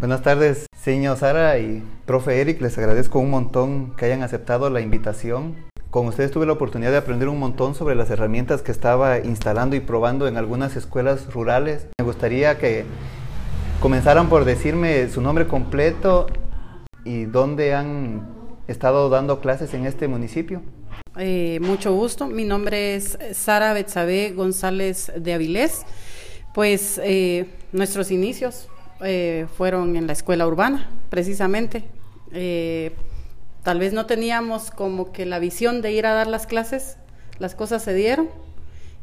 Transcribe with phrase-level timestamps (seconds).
[0.00, 2.62] Buenas tardes, señor Sara y profe Eric.
[2.62, 5.56] Les agradezco un montón que hayan aceptado la invitación.
[5.90, 9.76] Con ustedes tuve la oportunidad de aprender un montón sobre las herramientas que estaba instalando
[9.76, 11.86] y probando en algunas escuelas rurales.
[11.98, 12.86] Me gustaría que
[13.82, 16.28] comenzaran por decirme su nombre completo
[17.04, 18.26] y dónde han
[18.68, 20.62] estado dando clases en este municipio.
[21.18, 22.26] Eh, mucho gusto.
[22.26, 25.82] Mi nombre es Sara Betsabe González de Avilés.
[26.54, 28.69] Pues eh, nuestros inicios
[29.02, 31.84] eh, fueron en la escuela urbana, precisamente.
[32.32, 32.92] Eh,
[33.62, 36.96] tal vez no teníamos como que la visión de ir a dar las clases,
[37.38, 38.28] las cosas se dieron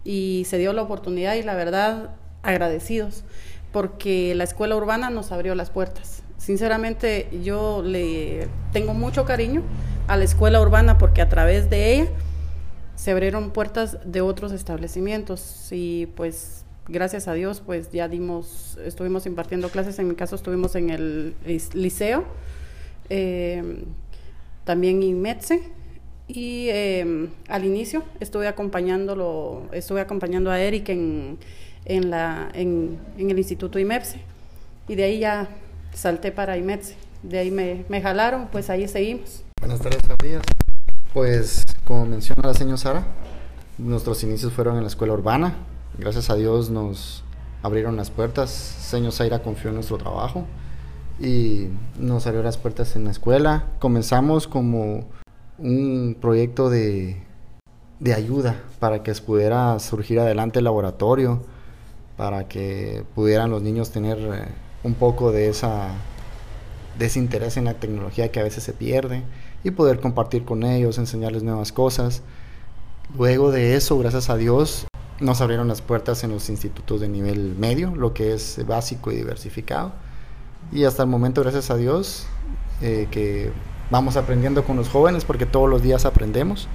[0.03, 2.11] y se dio la oportunidad y la verdad
[2.43, 3.23] agradecidos
[3.71, 6.23] porque la escuela urbana nos abrió las puertas.
[6.37, 9.61] Sinceramente yo le tengo mucho cariño
[10.07, 12.07] a la escuela urbana porque a través de ella
[12.95, 19.25] se abrieron puertas de otros establecimientos y pues gracias a Dios, pues ya dimos, estuvimos
[19.25, 21.35] impartiendo clases, en mi caso estuvimos en el
[21.73, 22.25] liceo,
[23.09, 23.83] eh,
[24.63, 25.61] también en METSE,
[26.27, 31.37] y eh, al inicio estuve acompañándolo, estuve acompañando a Eric en,
[31.85, 34.19] en, la, en, el Instituto IMEPSE,
[34.87, 35.49] y de ahí ya
[35.93, 39.43] salté para IMETSE, de ahí me, me jalaron, pues ahí seguimos.
[39.59, 40.01] Buenas tardes.
[41.13, 43.07] Pues como menciona la señora Sara,
[43.77, 45.55] nuestros inicios fueron en la escuela urbana,
[45.97, 47.23] Gracias a Dios nos
[47.63, 48.49] abrieron las puertas.
[48.49, 50.45] Señor Zaira confió en nuestro trabajo
[51.19, 51.67] y
[51.99, 53.65] nos abrió las puertas en la escuela.
[53.79, 55.05] Comenzamos como
[55.57, 57.21] un proyecto de,
[57.99, 61.41] de ayuda para que pudiera surgir adelante el laboratorio,
[62.15, 64.47] para que pudieran los niños tener eh,
[64.83, 65.89] un poco de, esa,
[66.97, 69.23] de ese interés en la tecnología que a veces se pierde
[69.63, 72.21] y poder compartir con ellos, enseñarles nuevas cosas.
[73.17, 74.85] Luego de eso, gracias a Dios,
[75.19, 79.15] nos abrieron las puertas en los institutos de nivel medio, lo que es básico y
[79.15, 79.91] diversificado.
[80.71, 82.27] Y hasta el momento, gracias a Dios,
[82.81, 83.51] eh, que
[83.89, 86.67] vamos aprendiendo con los jóvenes, porque todos los días aprendemos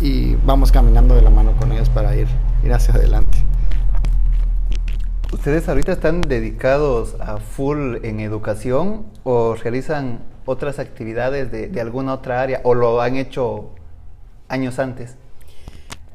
[0.00, 2.28] y vamos caminando de la mano con ellos para ir,
[2.64, 3.38] ir hacia adelante.
[5.32, 12.14] ¿Ustedes ahorita están dedicados a full en educación o realizan otras actividades de, de alguna
[12.14, 13.70] otra área o lo han hecho
[14.48, 15.16] años antes?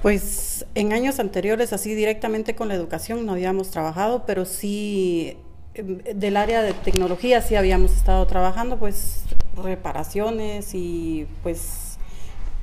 [0.03, 5.37] Pues en años anteriores, así directamente con la educación no habíamos trabajado, pero sí
[5.75, 9.23] em, del área de tecnología sí habíamos estado trabajando, pues
[9.55, 11.97] reparaciones y pues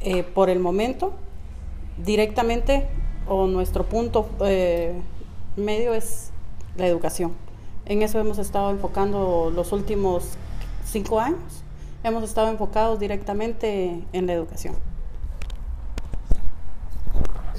[0.03, 1.15] eh, por el momento
[2.05, 2.87] directamente
[3.27, 4.93] o nuestro punto eh,
[5.57, 6.33] medio es
[6.77, 7.33] la educación.
[7.87, 10.35] En eso hemos estado enfocando los últimos
[10.85, 11.65] cinco años,
[12.05, 14.90] hemos estado enfocados directamente en la educación.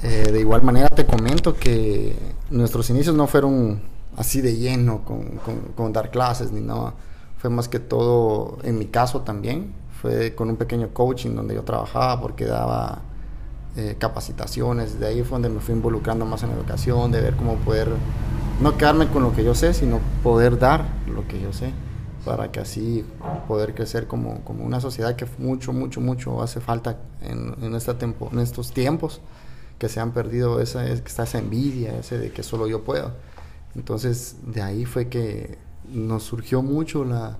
[0.02, 2.16] Eh, de igual manera te comento que
[2.50, 3.80] nuestros inicios no fueron
[4.16, 6.94] así de lleno con, dar clases ni nada.
[7.38, 11.62] Fue más que todo, en mi caso también, fue con un pequeño coaching donde yo
[11.62, 13.02] trabajaba porque daba
[13.76, 14.98] eh, capacitaciones.
[14.98, 17.88] De ahí fue donde me fui involucrando más en la educación, de ver cómo poder
[18.60, 21.72] no quedarme con lo que yo sé, sino poder dar lo que yo sé
[22.24, 23.04] para que así
[23.48, 27.98] poder crecer como, como una sociedad que mucho, mucho, mucho hace falta en, en, esta
[27.98, 29.20] tempo, en estos tiempos
[29.82, 33.10] que se han perdido esa, esa envidia, ese de que solo yo puedo.
[33.74, 35.58] Entonces, de ahí fue que
[35.92, 37.36] nos surgió mucho la,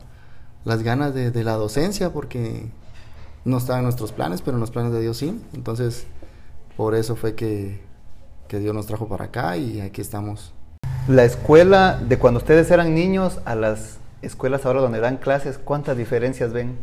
[0.65, 2.67] las ganas de, de, la docencia, porque
[3.45, 5.41] no estaba en nuestros planes, pero en los planes de Dios sí.
[5.55, 6.05] Entonces,
[6.77, 7.81] por eso fue que,
[8.49, 10.53] que Dios nos trajo para acá y aquí estamos.
[11.07, 15.97] La escuela de cuando ustedes eran niños a las escuelas ahora donde dan clases, ¿cuántas
[15.97, 16.77] diferencias ven?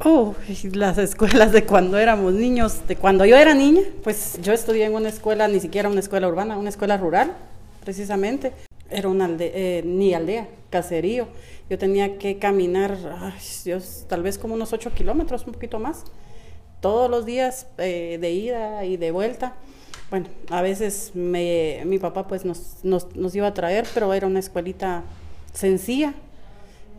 [0.00, 0.34] Oh,
[0.72, 4.94] las escuelas de cuando éramos niños, de cuando yo era niña, pues yo estudié en
[4.94, 7.32] una escuela, ni siquiera una escuela urbana, una escuela rural,
[7.84, 8.52] precisamente.
[8.90, 11.28] Era una aldea, eh, ni aldea, caserío.
[11.70, 16.04] Yo tenía que caminar, ay, Dios, tal vez como unos ocho kilómetros, un poquito más,
[16.80, 19.54] todos los días eh, de ida y de vuelta.
[20.10, 24.26] Bueno, a veces me, mi papá pues nos, nos, nos iba a traer, pero era
[24.26, 25.04] una escuelita
[25.52, 26.14] sencilla.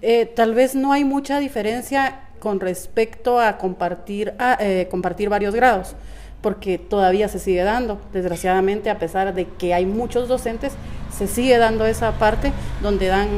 [0.01, 5.55] Eh, tal vez no hay mucha diferencia con respecto a compartir, a, eh, compartir varios
[5.55, 5.95] grados,
[6.41, 10.73] porque todavía se sigue dando, desgraciadamente, a pesar de que hay muchos docentes,
[11.11, 12.51] se sigue dando esa parte
[12.83, 13.29] donde dan,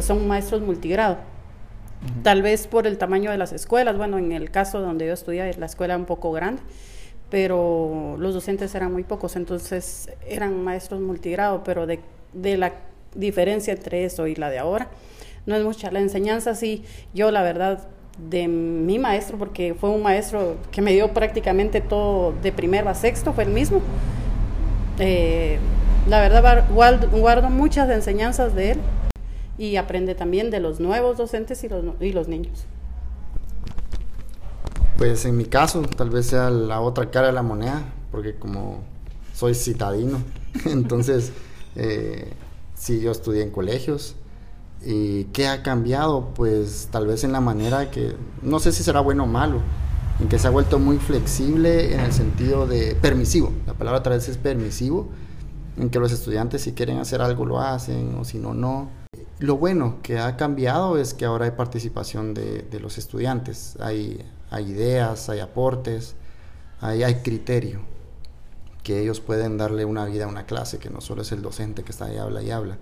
[0.00, 1.18] son maestros multigrado.
[2.22, 5.52] Tal vez por el tamaño de las escuelas, bueno, en el caso donde yo estudié,
[5.58, 6.62] la escuela era un poco grande,
[7.28, 12.00] pero los docentes eran muy pocos, entonces eran maestros multigrado, pero de,
[12.32, 12.72] de la
[13.14, 14.88] diferencia entre eso y la de ahora,
[15.44, 15.90] no es mucha.
[15.90, 17.86] La enseñanza sí, yo la verdad
[18.18, 22.94] de mi maestro, porque fue un maestro que me dio prácticamente todo de primero a
[22.94, 23.80] sexto, fue el mismo.
[24.98, 25.58] Eh,
[26.08, 28.78] la verdad guardo, muchas enseñanzas de él
[29.58, 32.66] y aprende también de los nuevos docentes y los, y los niños.
[34.96, 38.80] Pues en mi caso, tal vez sea la otra cara de la moneda, porque como
[39.34, 40.22] soy citadino,
[40.64, 41.32] entonces
[41.74, 42.32] eh,
[42.74, 44.16] sí, yo estudié en colegios.
[44.84, 46.32] ¿Y qué ha cambiado?
[46.34, 49.60] Pues tal vez en la manera que, no sé si será bueno o malo,
[50.20, 53.52] en que se ha vuelto muy flexible en el sentido de permisivo.
[53.66, 55.08] La palabra tal vez es permisivo,
[55.76, 58.90] en que los estudiantes si quieren hacer algo lo hacen o si no, no.
[59.38, 64.24] Lo bueno que ha cambiado es que ahora hay participación de, de los estudiantes, hay,
[64.50, 66.14] hay ideas, hay aportes,
[66.80, 67.80] hay, hay criterio,
[68.82, 71.82] que ellos pueden darle una vida a una clase, que no solo es el docente
[71.82, 72.78] que está ahí, habla y habla.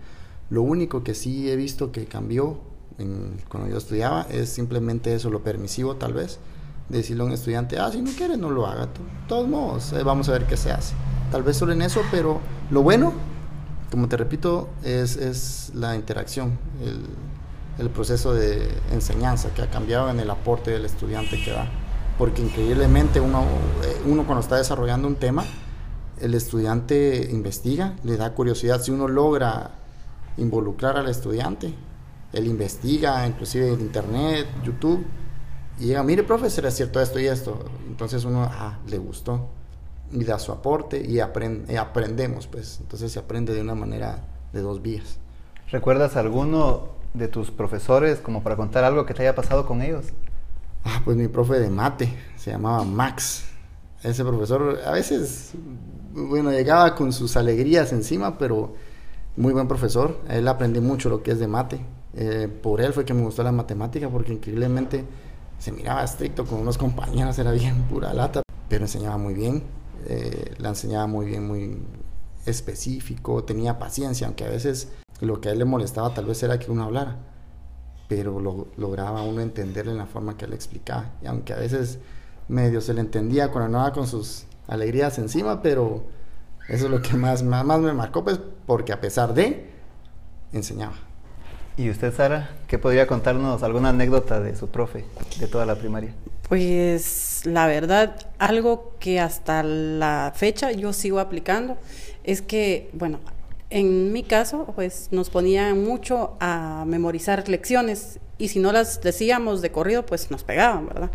[0.55, 2.59] Lo único que sí he visto que cambió
[2.99, 6.39] en, cuando yo estudiaba es simplemente eso, lo permisivo tal vez,
[6.89, 8.87] decirle a un estudiante, ah, si no quiere, no lo haga.
[8.87, 8.93] De
[9.27, 10.95] todos modos, eh, vamos a ver qué se hace.
[11.33, 12.39] Tal vez solo en eso, pero
[12.71, 13.15] lo bueno,
[13.91, 17.01] como te repito, es, es la interacción, el,
[17.85, 21.67] el, proceso de enseñanza que ha cambiado en el aporte del estudiante que da.
[22.17, 23.43] Porque increíblemente uno,
[23.83, 25.45] eh, uno cuando está desarrollando un tema,
[26.21, 28.81] el estudiante investiga, le da curiosidad.
[28.81, 29.83] Si uno logra
[30.37, 31.75] involucrar al estudiante,
[32.33, 35.05] él investiga, inclusive en internet, YouTube,
[35.79, 37.65] y llega, mire, profesor, es cierto esto y esto.
[37.89, 39.49] Entonces uno, ah, le gustó.
[40.13, 42.79] Y da su aporte y, aprende, aprendemos, pues.
[42.81, 45.19] Entonces se aprende de una manera de dos vías.
[45.71, 50.07] ¿Recuerdas alguno de tus profesores como para contar algo que te haya pasado con ellos?
[50.85, 53.47] Ah, pues mi profe de mate, se llamaba Max.
[54.03, 55.53] Ese profesor a veces,
[56.13, 58.75] bueno, llegaba con sus alegrías encima, pero
[59.37, 60.21] muy buen profesor.
[60.29, 61.81] Él aprendí mucho lo que es de mate.
[62.17, 65.05] Eh, por él fue que me gustó la matemática porque increíblemente
[65.59, 69.63] se miraba estricto con unos compañeros, era bien pura lata, pero enseñaba muy bien,
[70.07, 71.79] eh, la enseñaba muy bien, muy
[72.47, 74.89] específico, tenía paciencia, aunque a veces
[75.21, 77.17] lo que a él le molestaba tal vez era que uno hablara,
[78.09, 81.99] pero lo, lograba uno entenderle en la forma que él explicaba, y aunque a veces
[82.49, 86.05] medio se le entendía cuando no con sus alegrías encima, pero
[86.69, 89.71] eso es lo que más, más, más me marcó, pues porque a pesar de,
[90.53, 90.95] enseñaba.
[91.77, 95.05] ¿Y usted, Sara, qué podría contarnos alguna anécdota de su profe
[95.41, 96.15] de toda la primaria?
[96.49, 101.77] Pues la verdad, algo que hasta la fecha yo sigo aplicando
[102.23, 103.19] es que, bueno,
[103.71, 109.63] en mi caso, pues nos ponía mucho a memorizar lecciones y si no las decíamos
[109.63, 111.11] de corrido, pues nos pegaban, ¿verdad?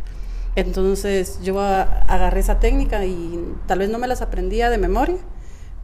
[0.55, 5.17] Entonces yo agarré esa técnica y tal vez no me las aprendía de memoria,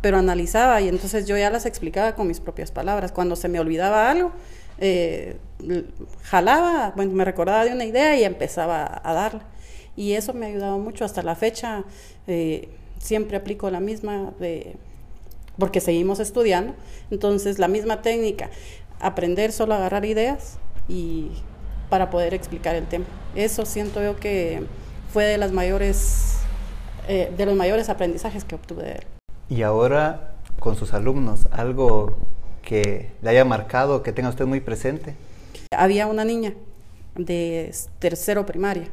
[0.05, 3.11] pero analizaba y entonces yo ya las explicaba con mis propias palabras.
[3.11, 4.33] Cuando se me olvidaba algo,
[4.77, 5.37] eh,
[6.21, 9.41] jalaba, bueno, me recordaba de una idea y empezaba a darle.
[9.95, 11.85] Y eso me ha ayudado mucho hasta la fecha.
[12.27, 12.69] Eh,
[12.99, 14.75] siempre aplico la misma, de,
[15.57, 16.75] porque seguimos estudiando.
[17.09, 18.51] Entonces, la misma técnica,
[18.99, 21.31] aprender solo a agarrar ideas y
[21.89, 23.05] para poder explicar el tema.
[23.33, 24.67] Eso siento yo que
[25.11, 26.35] fue de las mayores,
[27.07, 29.14] eh, de los mayores aprendizajes que obtuve de él.
[29.49, 32.17] Y ahora con sus alumnos, algo
[32.63, 35.13] que le haya marcado, que tenga usted muy presente?
[35.71, 36.53] Había una niña
[37.15, 38.87] de tercero primaria.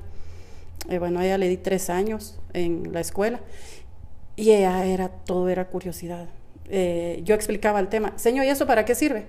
[0.88, 3.40] Eh, bueno, ella le di tres años en la escuela
[4.36, 6.28] y ella era, todo era curiosidad.
[6.68, 9.26] Eh, yo explicaba el tema, señor, ¿y eso para qué sirve?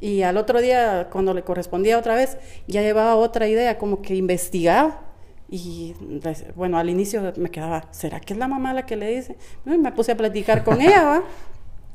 [0.00, 4.14] Y al otro día, cuando le correspondía otra vez, ya llevaba otra idea, como que
[4.14, 5.00] investigaba.
[5.52, 5.96] Y
[6.54, 9.36] bueno, al inicio me quedaba, ¿será que es la mamá la que le dice?
[9.64, 11.22] me puse a platicar con ella, ¿va?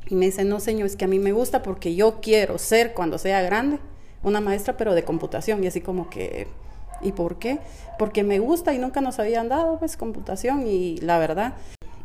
[0.08, 2.92] Y me dice, no, señor, es que a mí me gusta porque yo quiero ser,
[2.92, 3.78] cuando sea grande,
[4.22, 5.64] una maestra, pero de computación.
[5.64, 6.48] Y así como que,
[7.00, 7.58] ¿y por qué?
[7.98, 10.66] Porque me gusta y nunca nos habían dado, pues, computación.
[10.66, 11.54] Y la verdad,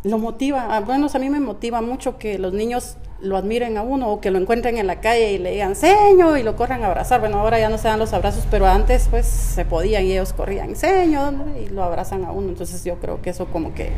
[0.04, 0.76] lo motiva.
[0.76, 4.20] Ah, bueno, a mí me motiva mucho que los niños lo admiren a uno o
[4.20, 7.20] que lo encuentren en la calle y le digan, señor, y lo corran a abrazar.
[7.20, 10.34] Bueno, ahora ya no se dan los abrazos, pero antes, pues, se podían y ellos
[10.34, 12.50] corrían, señor, y lo abrazan a uno.
[12.50, 13.92] Entonces yo creo que eso como que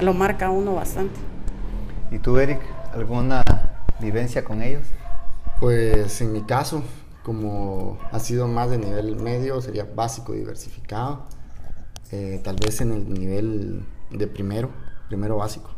[0.00, 1.18] lo marca a uno bastante.
[2.10, 2.60] ¿Y tú, Eric?
[2.92, 3.42] ¿Alguna
[3.98, 4.82] vivencia con ellos?
[5.58, 6.84] Pues en mi caso,
[7.24, 11.24] como ha sido más de nivel medio, sería básico diversificado.
[12.12, 14.70] Eh, tal vez en el nivel de primero,
[15.14, 15.70] primero básico.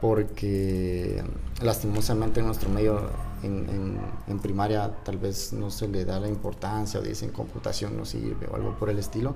[0.00, 1.22] Porque
[1.62, 3.00] lastimosamente en nuestro medio,
[3.42, 3.98] en,
[4.28, 8.46] en, primaria, tal vez no se le da la importancia o dicen computación no sirve
[8.50, 9.34] o algo por el estilo.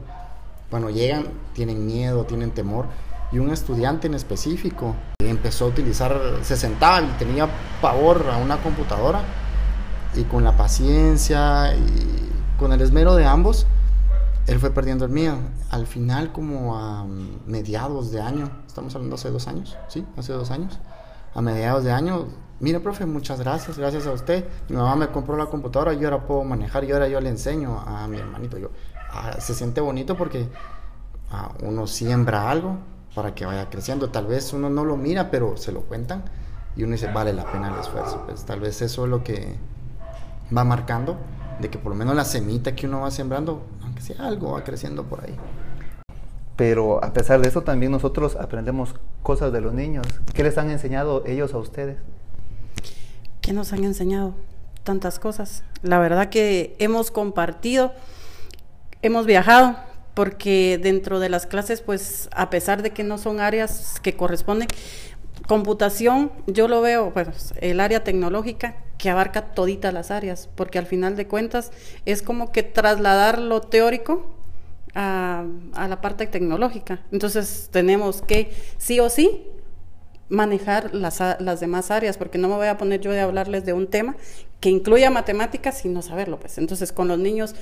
[0.69, 1.25] Cuando llegan,
[1.55, 2.85] tienen miedo, tienen temor
[3.33, 7.49] y un estudiante en específico empezó a utilizar, se sentaba y tenía
[7.81, 9.23] pavor a una computadora
[10.15, 13.67] y con la paciencia y con el esmero de ambos,
[14.49, 15.37] él fue perdiendo el miedo.
[15.71, 17.07] Al final, como a
[17.47, 20.05] mediados de año, estamos hablando hace dos años, ¿sí?
[20.17, 20.79] Hace dos años.
[21.35, 22.27] A mediados de año
[22.61, 24.45] mire, profe, muchas gracias, gracias a usted.
[24.69, 27.79] Mi mamá me compró la computadora, yo ahora puedo manejar y ahora yo le enseño
[27.79, 28.59] a mi hermanito.
[28.59, 28.71] Yo,
[29.13, 30.49] ah, se siente bonito porque
[31.31, 32.79] ah, uno siembra algo
[33.15, 34.11] para que vaya creciendo.
[34.11, 36.25] Tal vez uno no lo mira, pero se lo cuentan
[36.77, 38.23] y uno dice, vale la pena el esfuerzo.
[38.27, 39.57] Pues tal vez eso es lo que
[40.57, 41.17] va marcando,
[41.61, 43.63] de que por lo menos la semita que uno va sembrando,
[44.01, 45.35] sea algo, va creciendo por ahí.
[46.57, 50.07] Pero a pesar de eso también nosotros aprendemos cosas de los niños.
[50.35, 51.99] ¿Qué les han enseñado ellos a ustedes?
[53.41, 54.35] ¿Qué nos han enseñado?
[54.83, 55.63] Tantas cosas.
[55.83, 57.93] La verdad que hemos compartido,
[59.03, 59.77] hemos viajado,
[60.15, 64.67] porque dentro de las clases, pues a pesar de que no son áreas que corresponden,
[65.47, 70.87] computación, yo lo veo, pues el área tecnológica que abarca toditas las áreas, porque al
[70.87, 71.71] final de cuentas
[72.05, 74.27] es como que trasladar lo teórico
[74.95, 75.45] a,
[75.89, 77.01] la parte tecnológica.
[77.13, 79.47] Entonces tenemos que sí o sí
[80.29, 81.21] manejar las,
[81.61, 84.17] demás áreas, porque no me voy a poner yo de hablarles de un tema
[84.61, 86.41] que incluya matemáticas sin no saberlo.
[86.41, 86.59] Pues.
[86.59, 87.55] Entonces con los niños,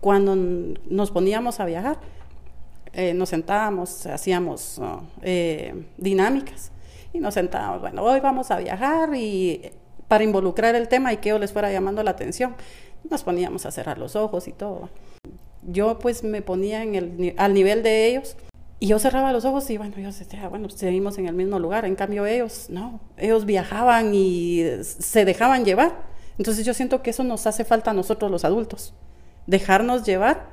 [0.00, 1.98] cuando nos poníamos a viajar,
[2.92, 4.80] eh, nos sentábamos, hacíamos
[5.22, 6.70] eh, dinámicas
[7.12, 9.72] y nos sentábamos, bueno, hoy vamos a viajar y
[10.12, 12.54] para involucrar el tema y que yo les fuera llamando la atención,
[13.08, 14.90] nos poníamos a cerrar los ojos y todo
[15.66, 18.36] yo pues me ponía al nivel de ellos
[18.78, 21.86] y yo cerraba los ojos y bueno, yo decía, bueno, seguimos en el mismo lugar.
[21.86, 26.02] En cambio ellos, no, ellos viajaban y se dejaban llevar.
[26.36, 28.92] Entonces yo siento que eso nos hace falta a nosotros los adultos,
[29.46, 30.50] dejarnos llevar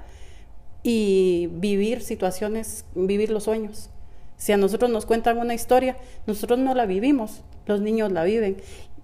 [0.84, 3.90] y vivir situaciones, vivir los sueños.
[4.38, 5.98] Si a nosotros nos cuentan una historia,
[6.28, 8.58] nosotros no la vivimos, los niños la viven.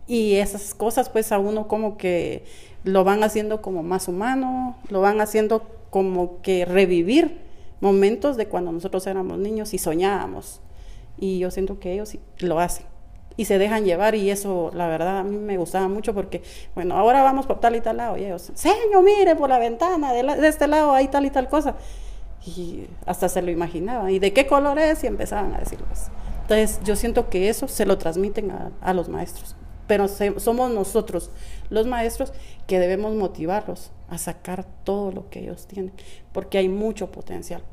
[0.07, 2.45] Y esas cosas pues a uno como que
[2.83, 7.41] lo van haciendo como más humano, lo van haciendo como que revivir
[7.81, 10.61] momentos de cuando nosotros éramos niños y soñábamos.
[11.17, 12.85] Y yo siento que ellos lo hacen
[13.37, 16.41] y se dejan llevar y eso la verdad a mí me gustaba mucho porque
[16.73, 20.13] bueno ahora vamos por tal y tal lado y ellos señor mire por la ventana
[20.13, 21.75] de, este lado hay tal y tal cosa
[22.45, 24.11] y hasta se lo imaginaban.
[24.11, 25.87] Y de qué color es y empezaban a decirlo
[26.41, 29.55] entonces yo siento que eso se lo transmiten a, los maestros
[29.87, 31.31] pero somos nosotros
[31.69, 32.33] los maestros
[32.67, 35.93] que debemos motivarlos a sacar todo lo que ellos tienen,
[36.31, 37.63] porque hay mucho potencial.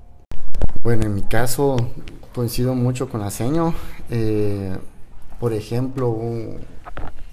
[0.83, 1.77] Bueno, en mi caso
[2.35, 3.75] coincido mucho con la seño.
[4.11, 4.77] Eh,
[5.39, 6.61] por ejemplo, un,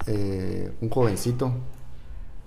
[0.07, 1.51] eh, un jovencito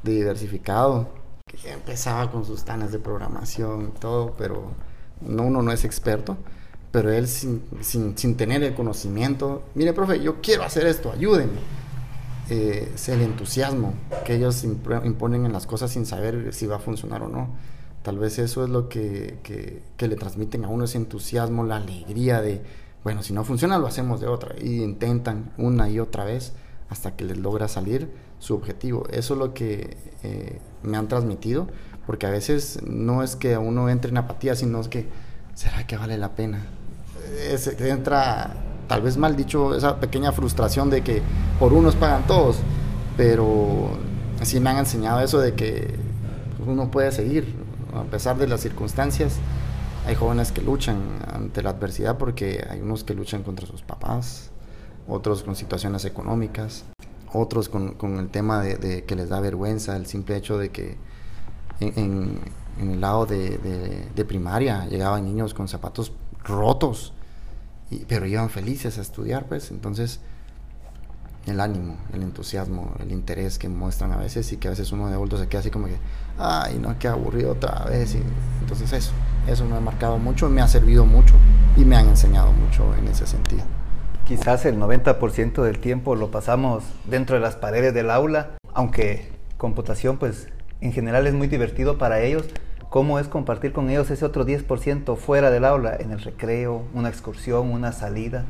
[0.03, 1.09] de diversificado
[1.47, 4.73] que empezaba con sus tanas de programación y todo, pero
[5.21, 6.37] no, uno no es experto.
[6.91, 11.82] Pero él sin, sin, sin tener el conocimiento, mire, profe, yo quiero hacer esto, ayúdenme
[12.49, 13.95] es el entusiasmo
[14.25, 17.51] que ellos imponen en las cosas sin saber si va a funcionar o no.
[18.03, 22.41] Tal vez eso es lo que, que, le transmiten a uno, ese entusiasmo, la alegría
[22.43, 22.61] de,
[23.05, 24.57] bueno, si no funciona lo hacemos de otra.
[24.61, 26.53] Y intentan una y otra vez
[26.89, 29.07] hasta que les logra salir su objetivo.
[29.11, 31.69] Eso es lo que eh, me han transmitido,
[32.07, 35.07] porque a veces no es que uno entre en apatía, sino es que,
[35.55, 36.67] ¿será que vale la pena?
[37.79, 41.23] entra tal vez mal dicho, esa pequeña frustración de que
[41.59, 42.59] por unos pagan todos,
[43.17, 43.89] pero
[44.39, 45.95] así me han enseñado eso de que
[46.67, 47.55] uno puede seguir,
[47.95, 49.37] a pesar de las circunstancias.
[50.07, 50.99] Hay jóvenes que luchan
[51.33, 54.51] ante la adversidad porque hay unos que luchan contra sus papás,
[55.09, 56.85] otros con situaciones económicas,
[57.33, 60.99] otros con, con el tema de, que les da vergüenza, el simple hecho de que
[61.81, 62.41] en,
[62.79, 66.13] el lado de, primaria llegaban niños con zapatos
[66.45, 67.15] rotos
[68.09, 70.21] pero iban felices a estudiar, pues entonces
[71.47, 75.09] el ánimo, el entusiasmo, el interés que muestran a veces y que a veces uno
[75.09, 75.97] de adulto se queda así como que,
[76.39, 78.15] ay, no, qué aburrido otra vez.
[78.15, 78.23] Y,
[78.61, 79.13] entonces eso,
[79.47, 81.35] eso me ha marcado mucho, me ha servido mucho
[81.77, 83.65] y me han enseñado mucho en ese sentido.
[84.27, 90.19] Quizás el 90% del tiempo lo pasamos dentro de las paredes del aula, aunque computación
[90.19, 90.49] pues
[90.81, 92.45] en general es muy divertido para ellos,
[92.93, 97.09] cómo es compartir con ellos ese otro 10% fuera del aula, en el recreo, una
[97.09, 98.45] excursión, una salida.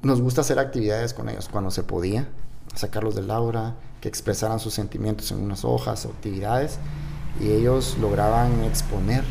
[0.00, 2.26] Nos gusta hacer actividades con ellos cuando se podía,
[2.74, 6.78] sacarlos del aula, que expresaran sus sentimientos en unas hojas o actividades,
[7.38, 9.22] y ellos lograban exponer.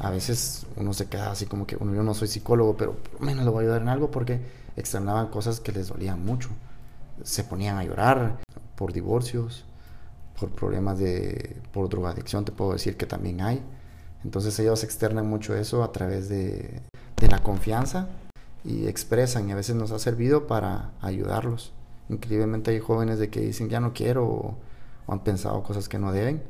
[0.00, 3.20] A veces uno se queda así como que, bueno, yo no soy psicólogo, pero por
[3.20, 4.40] lo menos lo voy a ayudar en algo porque
[4.76, 6.48] externaban cosas que les dolían mucho.
[7.22, 8.40] Se ponían a llorar
[8.74, 9.64] por divorcios,
[10.40, 13.62] por problemas de, por drogadicción, te puedo decir que también hay
[14.24, 16.80] entonces ellos externan mucho eso a través de,
[17.30, 18.08] la confianza
[18.64, 21.72] y expresan y a veces nos ha servido para ayudarlos.
[22.08, 24.56] Increíblemente hay jóvenes de que dicen ya no quiero o,
[25.06, 26.42] han pensado cosas que no deben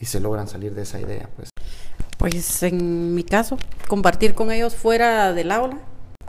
[0.00, 1.28] y se logran salir de esa idea.
[1.34, 1.50] Pues.
[2.16, 5.78] pues en mi caso, compartir con ellos fuera del aula,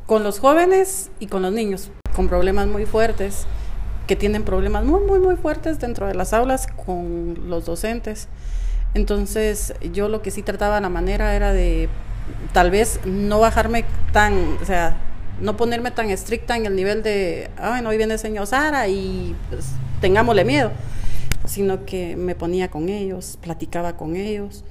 [0.07, 3.45] con los jóvenes y con los niños, con problemas muy fuertes,
[4.07, 8.27] que tienen problemas muy, muy, muy fuertes dentro de las aulas con los docentes.
[8.93, 11.89] Entonces yo lo que sí trataba la manera era de
[12.53, 14.97] tal vez no bajarme tan, o sea,
[15.39, 18.87] no ponerme tan estricta en el nivel de, ay, no, hoy viene el señor Sara
[18.87, 19.67] y pues,
[20.01, 20.71] tengámosle miedo,
[21.45, 24.63] sino que me ponía con ellos, platicaba con ellos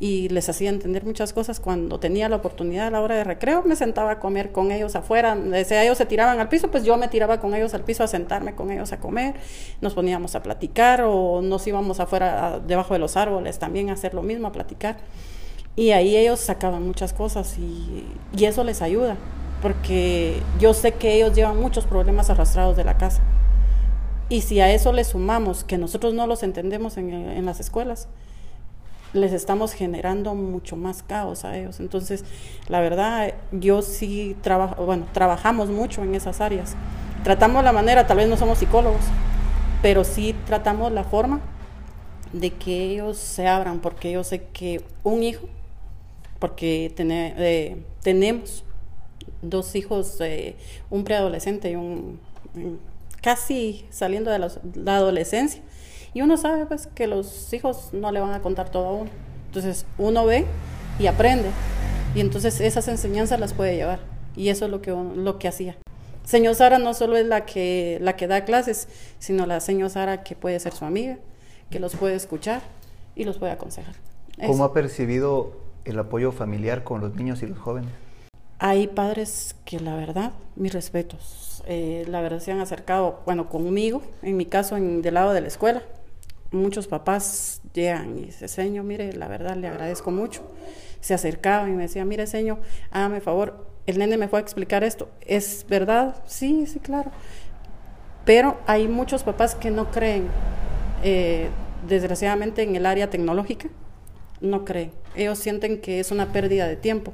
[0.00, 1.60] y les hacía entender muchas cosas.
[1.60, 4.96] Cuando tenía la oportunidad a la hora de recreo, me sentaba a comer con ellos
[4.96, 5.36] afuera.
[5.64, 8.06] Si ellos se tiraban al piso, pues yo me tiraba con ellos al piso a
[8.06, 9.34] sentarme con ellos a comer.
[9.82, 14.14] Nos poníamos a platicar o nos íbamos afuera, debajo de los árboles, también a hacer
[14.14, 14.96] lo mismo, a platicar.
[15.76, 18.06] Y ahí ellos sacaban muchas cosas y,
[18.42, 19.16] eso les ayuda,
[19.60, 23.20] porque yo sé que ellos llevan muchos problemas arrastrados de la casa.
[24.30, 28.08] Y si a eso le sumamos que nosotros no los entendemos en, en las escuelas,
[29.12, 31.80] les estamos generando mucho más caos a ellos.
[31.80, 32.24] Entonces,
[32.68, 36.76] la verdad, yo sí trabajo, bueno, trabajamos mucho en esas áreas.
[37.24, 39.02] Tratamos la manera, tal vez no somos psicólogos,
[39.82, 41.40] pero sí tratamos la forma
[42.32, 45.48] de que ellos se abran, porque yo sé que un hijo,
[46.38, 48.64] porque eh, tenemos
[49.42, 50.56] dos hijos, eh,
[50.88, 52.18] un preadolescente y un
[53.20, 55.62] casi saliendo de la adolescencia,
[56.12, 59.10] y uno sabe pues que los hijos no le van a contar todo a uno.
[59.46, 60.44] Entonces uno ve
[60.98, 61.50] y aprende.
[62.14, 64.00] Y entonces esas enseñanzas las puede llevar.
[64.36, 65.76] Y eso es lo que, lo que hacía.
[66.24, 68.88] Señor Sara no solo es la que, la que da clases,
[69.18, 71.18] sino la señor Sara que puede ser su amiga,
[71.70, 72.62] que los puede escuchar
[73.14, 73.94] y los puede aconsejar.
[74.46, 75.52] ¿Cómo ha percibido
[75.84, 77.90] el apoyo familiar con los niños y los jóvenes?
[78.58, 84.02] Hay padres que la verdad, mis respetos, eh, la verdad se han acercado, bueno, conmigo,
[84.22, 85.82] en mi caso, en, del lado de la escuela,
[86.52, 90.42] muchos papás llegan y dicen, señor, mire, la verdad le agradezco mucho.
[91.00, 94.84] Se acercaban y me decían, mire, señor, hágame favor, el nene me fue a explicar
[94.84, 95.08] esto.
[95.26, 96.16] ¿Es verdad?
[96.26, 97.10] Sí, sí, claro.
[98.24, 100.28] Pero hay muchos papás que no creen,
[101.02, 101.48] eh,
[101.88, 103.68] desgraciadamente, en el área tecnológica.
[104.40, 104.92] No creen.
[105.14, 107.12] Ellos sienten que es una pérdida de tiempo.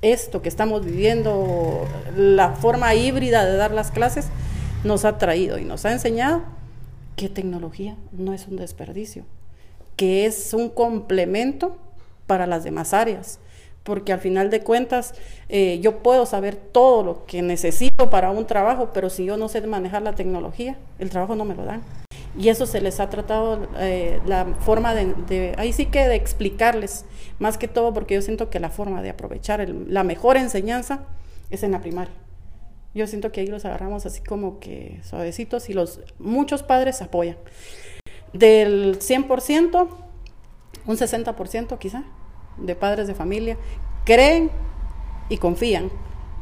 [0.00, 4.28] Esto que estamos viviendo, la forma híbrida de dar las clases,
[4.84, 6.57] nos ha traído y nos ha enseñado
[7.18, 9.24] que tecnología no es un desperdicio,
[9.96, 11.76] que es un complemento
[12.28, 13.40] para las demás áreas,
[13.82, 15.14] porque al final de cuentas
[15.48, 19.48] eh, yo puedo saber todo lo que necesito para un trabajo, pero si yo no
[19.48, 21.82] sé manejar la tecnología, el trabajo no me lo dan.
[22.38, 27.04] Y eso se les ha tratado eh, la forma de, ahí sí que de explicarles,
[27.40, 31.00] más que todo porque yo siento que la forma de aprovechar la mejor enseñanza
[31.50, 32.14] es en la primaria.
[32.94, 37.36] Yo siento que ahí los agarramos así como que suavecitos y los muchos padres apoyan.
[38.32, 39.88] Del 100%,
[40.86, 42.04] un 60% quizá
[42.56, 43.56] de padres de familia
[44.04, 44.50] creen
[45.28, 45.90] y confían.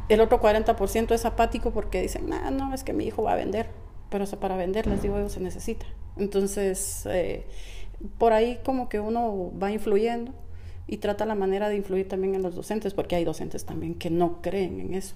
[0.09, 3.35] El otro 40% es apático porque dicen, no, no, es que mi hijo va a
[3.35, 3.69] vender.
[4.09, 5.85] Pero eso para vender, les digo yo, se necesita.
[6.15, 7.45] Entonces, eh,
[8.17, 10.31] por ahí como que uno va influyendo
[10.87, 14.09] y trata la manera de influir también en los docentes, porque hay docentes también que
[14.09, 15.15] no creen en eso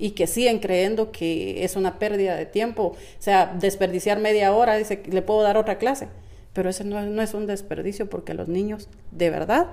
[0.00, 2.94] y que siguen creyendo que es una pérdida de tiempo.
[2.94, 6.08] O sea, desperdiciar media hora, dice, le puedo dar otra clase.
[6.54, 9.66] Pero ese no, es un desperdicio porque los niños de verdad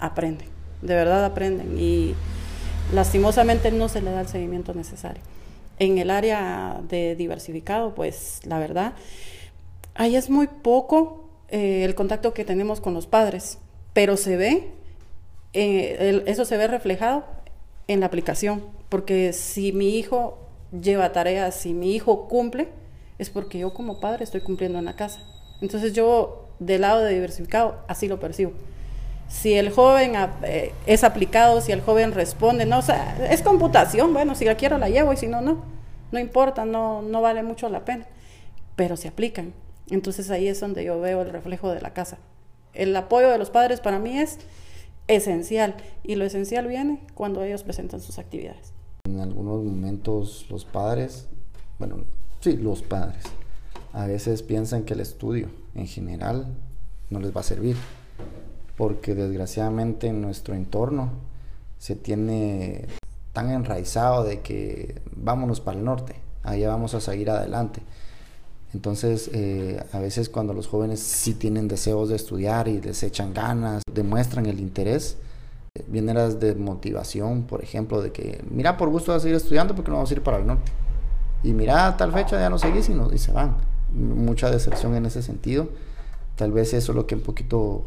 [0.00, 0.48] aprenden,
[0.80, 2.14] de verdad aprenden y
[2.94, 5.22] lastimosamente no se le da el seguimiento necesario.
[5.78, 8.94] En el área de diversificado, pues la verdad,
[9.94, 13.58] ahí es muy poco eh, el contacto que tenemos con los padres,
[13.92, 14.70] pero se ve,
[15.52, 17.33] eh, eso se ve reflejado
[17.88, 20.38] en la aplicación, porque si mi hijo
[20.72, 22.68] lleva tareas, si mi hijo cumple,
[23.18, 25.22] es porque yo como padre estoy cumpliendo en la casa.
[25.60, 28.52] Entonces yo, del lado de diversificado, así lo percibo.
[29.28, 34.12] Si el joven eh, es aplicado, si el joven responde, no, o sea, es computación,
[34.12, 35.62] bueno, si la quiero la llevo y si no, no.
[36.12, 38.06] No importa, no, no vale mucho la pena.
[38.76, 39.52] Pero se aplican.
[39.90, 42.18] Entonces ahí es donde yo veo el reflejo de la casa.
[42.72, 44.38] El apoyo de los padres para mí es
[45.08, 48.72] esencial y lo esencial viene cuando ellos presentan sus actividades.
[49.04, 51.28] En algunos momentos los padres,
[51.78, 52.04] bueno,
[52.40, 53.24] sí, los padres,
[53.92, 56.46] a veces piensan que el estudio en general
[57.10, 57.76] no les va a servir,
[58.76, 61.10] porque desgraciadamente en nuestro entorno
[61.78, 62.86] se tiene
[63.32, 67.82] tan enraizado de que vámonos para el norte, allá vamos a seguir adelante.
[68.74, 73.32] Entonces, eh, a veces cuando los jóvenes sí tienen deseos de estudiar y les echan
[73.32, 75.16] ganas, demuestran el interés,
[75.76, 79.36] eh, vienen las de motivación, por ejemplo, de que, mira, por gusto vas a seguir
[79.36, 80.72] estudiando porque no vamos a ir para el norte.
[81.44, 83.56] Y mira, tal fecha ya no seguís y, no, y se van.
[83.92, 85.68] Mucha deserción en ese sentido.
[86.34, 87.84] Tal vez eso es lo que un poquito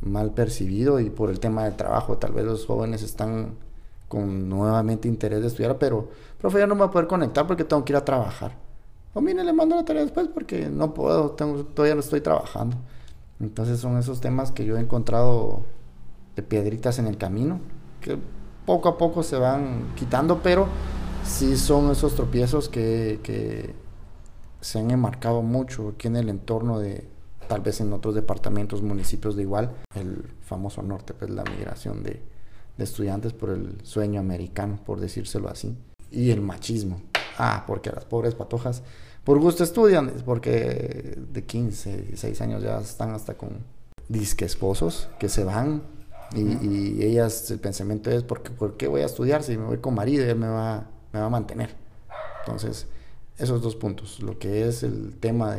[0.00, 3.54] mal percibido y por el tema del trabajo, tal vez los jóvenes están
[4.08, 6.08] con nuevamente interés de estudiar, pero,
[6.40, 8.69] profe, ya no me voy a poder conectar porque tengo que ir a trabajar
[9.14, 12.76] o mire, le mando la tarea después porque no puedo, tengo, todavía no estoy trabajando.
[13.40, 15.64] Entonces son esos temas que yo he encontrado
[16.36, 17.60] de piedritas en el camino,
[18.00, 18.18] que
[18.66, 20.68] poco a poco se van quitando, pero
[21.24, 23.74] sí son esos tropiezos que, que
[24.60, 27.08] se han enmarcado mucho aquí en el entorno de,
[27.48, 32.22] tal vez en otros departamentos, municipios de igual, el famoso norte, pues la migración de,
[32.76, 35.76] de estudiantes por el sueño americano, por decírselo así,
[36.10, 37.00] y el machismo.
[37.42, 38.82] Ah, porque las pobres patojas
[39.24, 43.64] por gusto estudian, porque de 15, 16 años ya están hasta con
[44.08, 45.82] disque esposos que se van
[46.34, 49.78] y, ellas el pensamiento es, ¿por qué, ¿por qué, voy a estudiar si me voy
[49.78, 51.74] con marido y él me va, me va a mantener?
[52.40, 52.86] Entonces,
[53.38, 55.56] esos dos puntos, lo que es el tema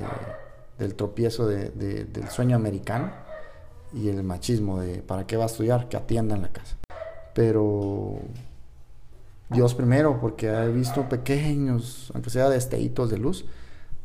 [0.77, 3.11] del tropiezo del sueño americano
[3.91, 5.89] y el machismo de ¿para qué va a estudiar?
[5.89, 6.77] Que atienda en la casa.
[7.33, 8.19] Pero
[9.51, 13.45] Dios primero, porque he visto pequeños, aunque sea destellitos de luz,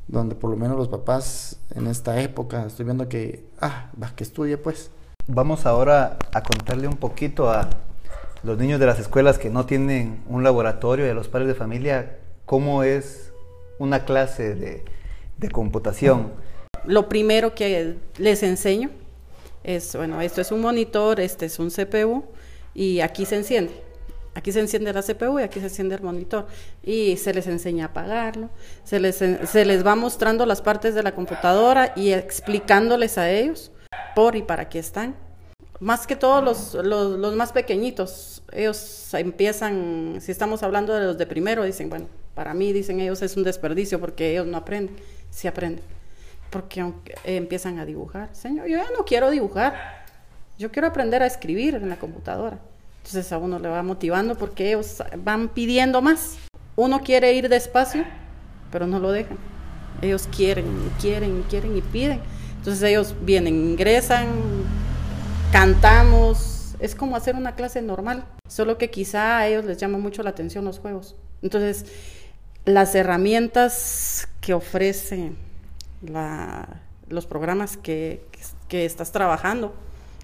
[0.09, 4.25] donde por lo menos los papás en esta época estoy viendo que, ah, va, que
[4.25, 4.91] estudie pues.
[5.29, 7.71] Vamos ahora a contarle un poquito a
[8.43, 11.55] los niños de las escuelas que no tienen un laboratorio y a los padres de
[11.55, 13.33] familia cómo es
[13.79, 14.85] una clase de,
[15.39, 16.33] de computación.
[16.85, 18.91] Lo primero que les enseño
[19.63, 22.25] es, bueno, esto es un monitor, este es un CPU
[22.75, 23.86] y aquí se enciende.
[24.37, 26.47] Aquí se enciende la CPU y aquí se enciende el monitor.
[26.83, 28.51] Y se les enseña a apagarlo,
[28.85, 33.73] se les, se les va mostrando las partes de la computadora y explicándoles a ellos
[34.15, 35.17] por y para qué están.
[35.81, 41.27] Más que todos los, los, más pequeños, ellos empiezan, si estamos hablando de los de
[41.27, 44.97] primero, dicen, bueno, para mí, dicen ellos, es un desperdicio porque ellos no aprenden,
[45.31, 45.83] sí aprenden.
[46.51, 46.93] Porque
[47.25, 48.29] empiezan a dibujar.
[48.35, 50.05] Señor, yo ya no quiero dibujar,
[50.59, 52.59] yo quiero aprender a escribir en la computadora.
[53.07, 56.39] Entonces a uno le va motivando porque ellos van pidiendo más.
[56.75, 58.05] Uno quiere ir despacio,
[58.73, 59.39] pero no lo dejan.
[60.03, 60.67] Ellos quieren,
[61.01, 62.21] quieren, quieren y piden.
[62.59, 64.27] Entonces ellos vienen, ingresan,
[65.53, 70.25] cantamos, es como hacer una clase normal, solo que quizá a ellos les llama mucho
[70.25, 71.15] la atención los juegos.
[71.43, 71.87] Entonces,
[72.65, 75.37] las herramientas que ofrecen
[77.09, 78.27] los programas que,
[78.67, 79.77] que, estás trabajando,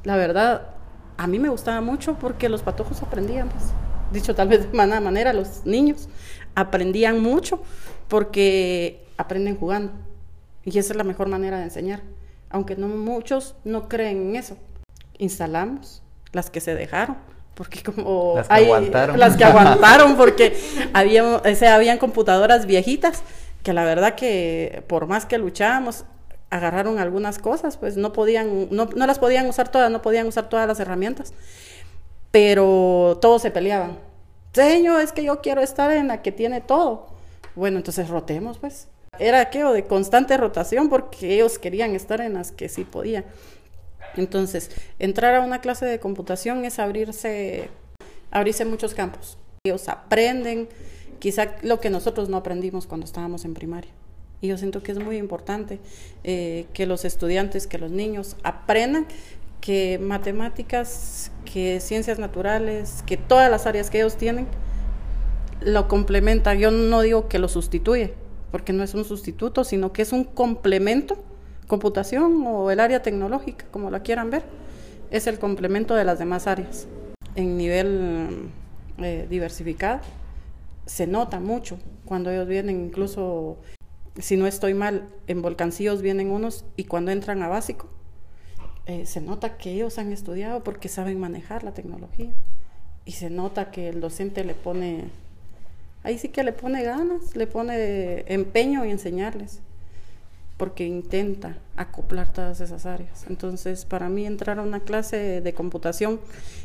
[0.02, 0.71] la verdad,
[1.16, 3.64] a mí me gustaba mucho porque los patojos aprendían, pues.
[4.12, 6.09] dicho tal vez de mala manera, los niños
[6.55, 7.62] aprendían mucho
[8.09, 9.92] porque aprenden jugando.
[10.64, 12.03] Y esa es la mejor manera de enseñar.
[12.51, 14.57] Aunque no muchos no creen en eso
[15.18, 17.16] instalamos, las que se dejaron,
[17.55, 20.57] porque como las que aguantaron, las que aguantaron porque
[20.92, 23.22] había, ese habían computadoras viejitas
[23.62, 26.05] que la verdad que por más que luchábamos
[26.52, 30.50] agarraron algunas cosas, pues no podían, no, no las podían usar todas, no podían usar
[30.50, 31.32] todas las herramientas,
[32.30, 33.98] pero todos se peleaban.
[34.52, 37.06] Señor, es que yo quiero estar en la que tiene todo.
[37.54, 38.88] Bueno, entonces rotemos, pues.
[39.18, 43.24] Era aquello de constante rotación porque ellos querían estar en las que sí podían.
[44.16, 47.70] Entonces, entrar a una clase de computación es abrirse,
[48.30, 49.38] abrirse muchos campos.
[49.64, 50.68] Ellos aprenden
[51.18, 53.90] quizá lo que nosotros no aprendimos cuando estábamos en primaria.
[54.42, 55.78] Y yo siento que es muy importante
[56.24, 59.07] eh, que los estudiantes, que los niños aprendan
[59.62, 64.48] que matemáticas, que ciencias naturales, que todas las áreas que ellos tienen,
[65.61, 66.59] lo complementan.
[66.59, 68.14] Yo no digo que lo sustituye,
[68.50, 71.16] porque no es un sustituto, sino que es un complemento
[71.72, 74.42] computación o el área tecnológica, como la quieran ver,
[75.11, 76.87] es el complemento de las demás áreas.
[77.35, 78.50] En nivel
[78.98, 80.00] eh, diversificado
[80.85, 83.57] se nota mucho cuando ellos vienen, incluso
[84.18, 87.88] si no estoy mal, en volcancillos vienen unos y cuando entran a básico,
[88.87, 92.33] eh, se nota que ellos han estudiado porque saben manejar la tecnología
[93.05, 95.05] y se nota que el docente le pone,
[96.03, 99.61] ahí sí que le pone ganas, le pone empeño y enseñarles
[100.57, 103.25] porque intenta acoplar todas esas áreas.
[103.29, 106.20] Entonces, para mí entrar a una clase de computación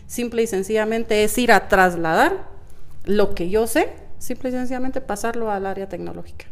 [0.06, 2.48] simple y sencillamente es ir a trasladar
[3.06, 6.46] lo que yo sé, simple y sencillamente pasarlo al área tecnológica.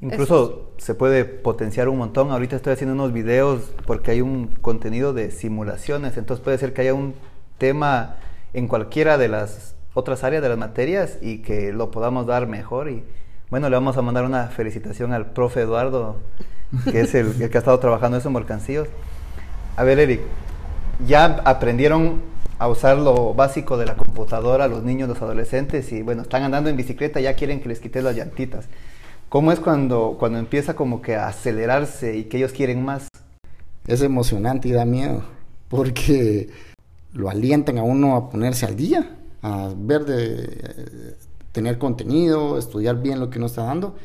[0.00, 2.30] Incluso se puede potenciar un montón.
[2.30, 6.82] Ahorita estoy haciendo unos videos porque hay un contenido de simulaciones, entonces puede ser que
[6.82, 7.14] haya un
[7.58, 8.16] tema
[8.52, 12.90] en cualquiera de las otras áreas de las materias y que lo podamos dar mejor.
[12.90, 13.04] Y
[13.50, 16.16] bueno, le vamos a mandar una felicitación al profe Eduardo
[16.90, 18.88] que es el, que ha estado trabajando eso en Volcancillos.
[19.76, 20.20] A ver, Eric,
[21.06, 22.22] ya aprendieron
[22.58, 26.70] a usar lo básico de la computadora los niños, los adolescentes, y bueno, están andando
[26.70, 28.68] en bicicleta, ya quieren que les quites las llantitas.
[29.34, 33.08] ¿Cómo es cuando, cuando empieza como que a acelerarse y que ellos quieren más?
[33.84, 35.24] Es emocionante y da miedo,
[35.68, 36.50] porque
[37.12, 41.16] lo alientan a uno a ponerse al día, a ver de
[41.50, 43.96] tener contenido, estudiar bien lo que uno está dando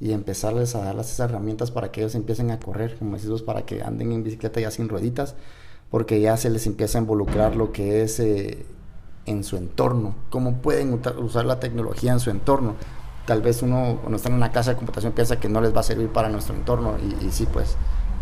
[0.00, 3.66] y empezarles a dar las herramientas para que ellos empiecen a correr, como decimos, para
[3.66, 5.34] que anden en bicicleta ya sin rueditas,
[5.90, 8.64] porque ya se les empieza a involucrar lo que es eh,
[9.26, 12.76] en su entorno, cómo pueden usar la tecnología en su entorno.
[13.28, 15.80] Tal vez uno cuando están en una casa de computación piensa que no les va
[15.80, 17.76] a servir para nuestro entorno y, sí, pues,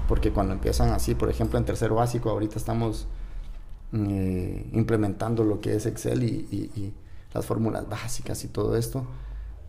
[0.08, 3.06] porque cuando empiezan así, por ejemplo, en tercero básico, ahorita estamos
[3.92, 6.92] eh, implementando lo que es Excel y,
[7.32, 9.06] las fórmulas básicas y todo esto.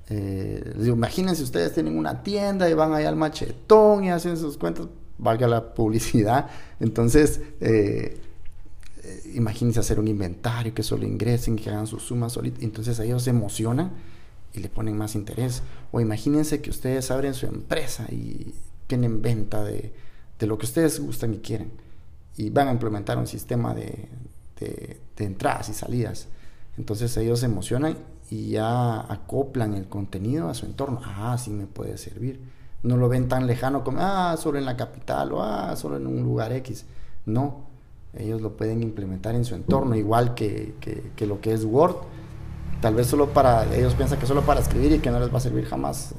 [0.10, 4.88] Eh, imagínense ustedes tienen una tienda y van allá al machetón y hacen sus cuentas,
[5.20, 6.50] valga la publicidad.
[6.80, 8.20] Entonces, eh,
[9.04, 12.64] eh, imagínense hacer un inventario, que solo ingresen, que hagan sus sumas solitos.
[12.64, 14.17] Entonces ellos se emocionan
[14.58, 15.64] y le ponen más interés.
[15.92, 18.54] O imagínense que ustedes abren su empresa y
[18.88, 19.94] tienen venta de,
[20.40, 21.72] lo que ustedes gustan y quieren.
[22.36, 24.10] Y van a implementar un sistema de,
[24.60, 26.28] de, de entradas y salidas.
[26.78, 27.98] Entonces ellos se emocionan
[28.30, 31.02] y ya acoplan el contenido a su entorno.
[31.04, 32.40] Ah, sí me puede servir.
[32.84, 36.08] No lo ven tan lejano como, ah, solo en la capital o ah, solo en
[36.08, 36.86] un lugar X.
[37.26, 37.68] No,
[38.14, 40.74] ellos lo pueden implementar en su entorno, igual que,
[41.20, 41.96] lo que es Word.
[42.82, 45.38] Tal vez solo para, ellos piensan que solo para escribir y que no les va
[45.38, 46.14] a servir jamás.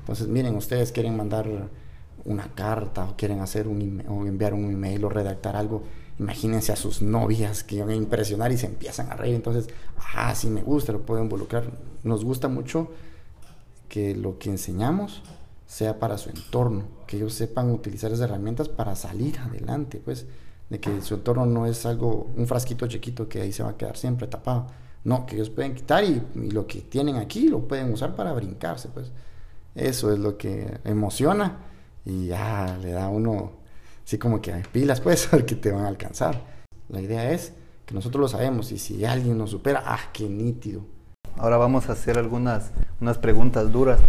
[0.00, 1.48] Entonces, miren, ustedes quieren mandar
[2.24, 5.82] una carta o quieren hacer un o enviar un email o redactar algo,
[6.18, 9.34] imagínense a sus novias que van a impresionar y se empiezan a reír.
[9.34, 9.68] Entonces,
[10.14, 11.64] ah, sí me gusta, lo puedo involucrar.
[12.02, 12.88] Nos gusta mucho
[13.88, 15.22] que lo que enseñamos
[15.66, 20.26] sea para su entorno, que ellos sepan utilizar esas herramientas para salir adelante, pues
[20.70, 23.76] de que su entorno no es algo, un frasquito chiquito que ahí se va a
[23.76, 24.66] quedar siempre tapado.
[25.04, 28.88] No, que ellos pueden quitar y, lo que tienen aquí lo pueden usar para brincarse,
[28.88, 29.12] pues.
[29.74, 31.58] Eso es lo que emociona
[32.04, 33.52] y ya le da a uno,
[34.04, 36.40] así como que pilas, pues, que te van a alcanzar.
[36.88, 37.52] La idea es
[37.86, 40.82] que nosotros lo sabemos y si alguien nos supera, ¡ah, qué nítido!
[41.36, 44.00] Ahora vamos a hacer algunas unas preguntas duras.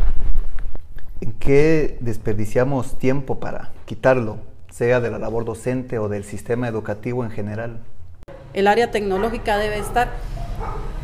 [1.22, 4.40] ¿En qué desperdiciamos tiempo para quitarlo?
[4.76, 7.80] sea de la labor docente o del sistema educativo en general.
[8.54, 10.10] El área tecnológica debe estar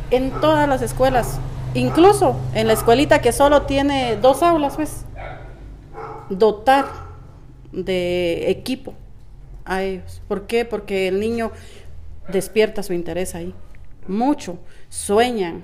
[0.10, 1.40] en todas las escuelas,
[1.74, 5.06] incluso en la escuelita que solo tiene dos aulas, pues,
[6.30, 6.86] dotar
[7.72, 8.94] de equipo
[9.66, 10.22] a ellos.
[10.28, 10.66] ¿Por qué?
[10.66, 11.52] Porque el niño
[12.28, 13.54] despierta su interés ahí,
[14.08, 14.58] mucho,
[14.90, 15.64] sueñan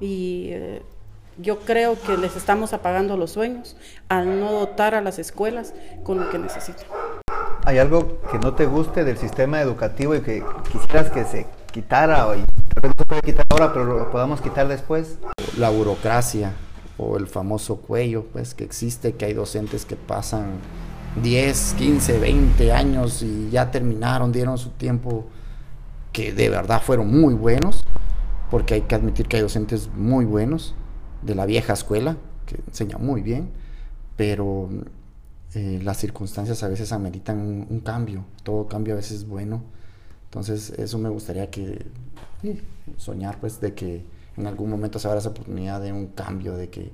[0.00, 0.82] y eh,
[1.38, 3.76] yo creo que les estamos apagando los sueños
[4.08, 6.86] al no dotar a las escuelas con lo que necesitan.
[7.64, 10.42] ¿Hay algo que no te guste del sistema educativo y que
[10.72, 12.26] quisieras que se quitara?
[12.26, 12.34] O,
[12.82, 15.18] no se puede quitar ahora, pero lo podamos quitar después.
[15.56, 16.52] La burocracia
[16.96, 20.58] o el famoso cuello, pues que existe, que hay docentes que pasan
[21.22, 25.26] 10, 15, 20 años y ya terminaron, dieron su tiempo,
[26.12, 27.84] que de verdad fueron muy buenos,
[28.50, 30.74] porque hay que admitir que hay docentes muy buenos
[31.22, 33.50] de la vieja escuela, que enseñan muy bien,
[34.16, 34.68] pero
[35.54, 39.62] eh, las circunstancias a veces ameritan un, cambio, todo cambio a veces es bueno.
[40.28, 41.86] Entonces eso me gustaría que
[42.96, 44.04] soñar pues de que
[44.36, 46.92] en algún momento se abra esa oportunidad de un cambio, de que,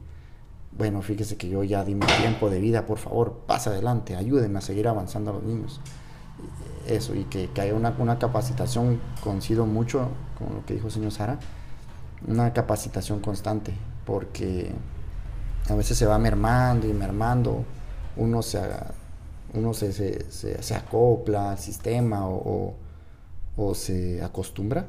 [0.73, 4.59] bueno, fíjese que yo ya di mi tiempo de vida, por favor, pase adelante, ayúdenme
[4.59, 5.81] a seguir avanzando a los niños.
[6.87, 10.93] Eso, y que, que haya una, una capacitación, coincido mucho con lo que dijo el
[10.93, 11.39] señor Sara,
[12.27, 13.75] una capacitación constante,
[14.07, 14.73] porque
[15.69, 17.65] a veces se va mermando y mermando
[18.17, 18.61] uno se,
[19.55, 19.93] uno se,
[20.31, 22.75] se, acopla al sistema o,
[23.75, 24.87] se acostumbra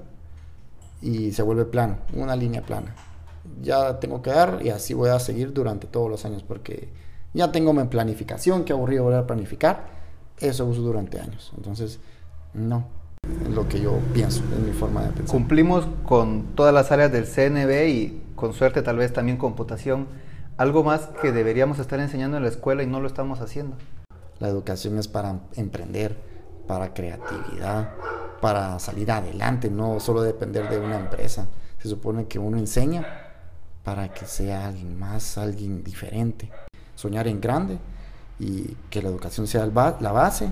[1.01, 2.95] y se vuelve plano, una línea plana.
[3.61, 6.89] Ya tengo que dar y así voy a seguir durante todos los años porque
[7.33, 9.85] ya tengo mi planificación, que aburrido volver a planificar,
[10.39, 11.51] eso uso durante años.
[11.55, 11.99] Entonces,
[12.53, 12.85] no,
[13.43, 15.27] es lo que yo pienso, es mi forma de pensar.
[15.27, 20.07] Cumplimos con todas las áreas del CNB y con suerte tal vez también computación
[20.57, 23.75] algo más que deberíamos estar enseñando en la escuela y no lo estamos haciendo.
[24.39, 26.17] La educación es para emprender,
[26.67, 27.91] para creatividad,
[28.41, 31.47] para salir adelante, no solo depender de una empresa.
[31.81, 33.05] Se supone que uno enseña
[33.83, 36.49] para que sea alguien más, alguien diferente.
[36.95, 37.77] Soñar en grande
[38.39, 40.49] y que la educación sea la base.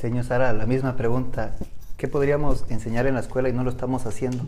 [0.00, 1.54] Señor Sara, la misma pregunta.
[1.96, 4.46] ¿Qué podríamos enseñar en la escuela y no lo estamos haciendo?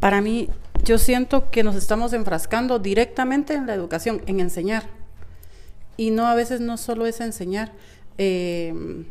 [0.00, 0.50] Para mí,
[0.82, 4.84] yo siento que nos estamos enfrascando directamente en la educación, en enseñar.
[5.96, 7.72] Y no a veces no solo es enseñar
[8.18, 9.06] eh,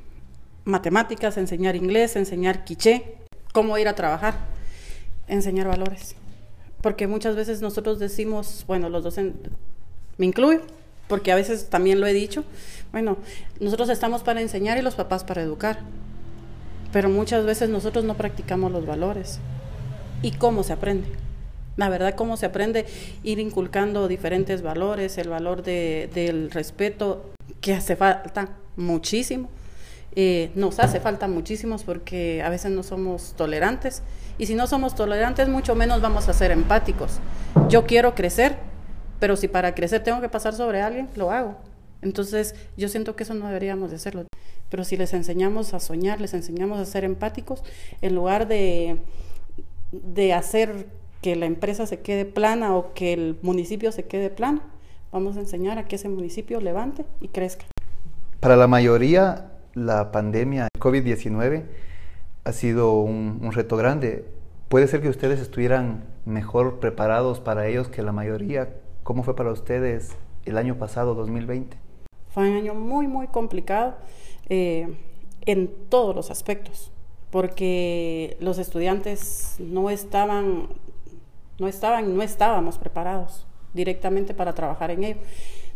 [0.65, 3.15] matemáticas, enseñar inglés, enseñar quiché,
[3.51, 4.35] cómo ir a trabajar,
[5.27, 6.15] enseñar valores.
[6.81, 9.51] Porque muchas veces nosotros decimos, bueno, los docentes,
[10.17, 10.61] me incluyo,
[11.07, 12.43] porque a veces también lo he dicho,
[12.91, 13.17] bueno,
[13.59, 15.79] nosotros estamos para enseñar y los papás para educar,
[16.91, 19.39] pero muchas veces nosotros no practicamos los valores.
[20.21, 21.07] ¿Y cómo se aprende?
[21.75, 22.85] La verdad, cómo se aprende
[23.23, 29.49] ir inculcando diferentes valores, el valor de, del respeto, que hace falta muchísimo.
[30.15, 34.03] Eh, nos hace falta muchísimos porque a veces no somos tolerantes
[34.37, 37.19] y si no somos tolerantes mucho menos vamos a ser empáticos.
[37.67, 38.57] Yo quiero crecer,
[39.19, 41.55] pero si para crecer tengo que pasar sobre alguien, lo hago.
[42.03, 44.25] Entonces yo siento que eso no deberíamos de hacerlo.
[44.69, 47.63] Pero si les enseñamos a soñar, les enseñamos a ser empáticos,
[48.01, 48.97] en lugar de,
[49.91, 50.87] de hacer
[51.21, 54.61] que la empresa se quede plana o que el municipio se quede plano,
[55.11, 57.65] vamos a enseñar a que ese municipio levante y crezca.
[58.39, 61.63] Para la mayoría, la pandemia COVID-19
[62.43, 64.25] ha sido un, reto grande.
[64.69, 68.75] ¿Puede ser que ustedes estuvieran mejor preparados para ellos que la mayoría?
[69.03, 71.77] ¿Cómo fue para ustedes el año pasado, 2020?
[72.29, 73.95] Fue un año muy, muy complicado
[74.49, 74.97] eh,
[75.45, 76.91] en todos los aspectos,
[77.29, 80.69] porque los estudiantes no estaban,
[81.59, 85.17] no estaban, no estábamos preparados directamente para trabajar en ello.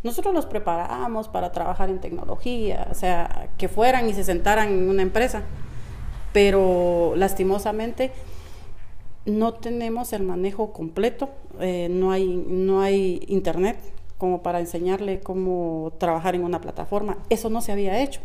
[0.04, 4.90] Nosotros los preparábamos para trabajar en tecnología, o sea, que fueran y se sentaran en
[4.90, 5.44] una empresa,
[6.34, 8.12] pero lastimosamente
[9.26, 11.30] no tenemos el manejo completo,
[11.60, 13.78] eh, no, hay, no hay internet
[14.18, 17.18] como para enseñarle cómo trabajar en una plataforma.
[17.30, 18.22] Eso no se había hecho.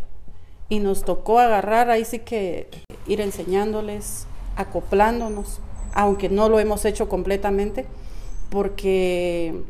[0.69, 2.69] Y nos tocó agarrar ahí sí que
[3.07, 5.61] ir enseñándoles, acoplándonos,
[5.93, 7.87] aunque no lo hemos hecho completamente,
[8.49, 9.65] porque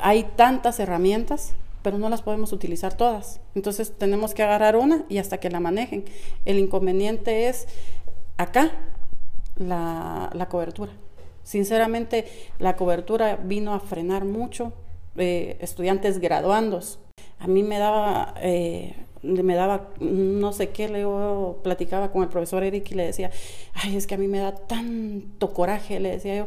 [0.00, 3.40] hay tantas herramientas, pero no las podemos utilizar todas.
[3.54, 6.04] Entonces tenemos que agarrar una y hasta que la manejen.
[6.44, 7.66] El inconveniente es
[8.36, 8.72] acá
[9.56, 10.92] la, la cobertura.
[11.42, 12.24] Sinceramente,
[12.58, 14.72] la cobertura vino a frenar mucho
[15.16, 16.98] eh, estudiantes graduandos.
[17.38, 21.06] A mí me daba, eh, me daba, no sé qué, le
[21.62, 23.30] platicaba con el profesor Eric y le decía,
[23.74, 26.46] ay, es que a mí me da tanto coraje, le decía yo,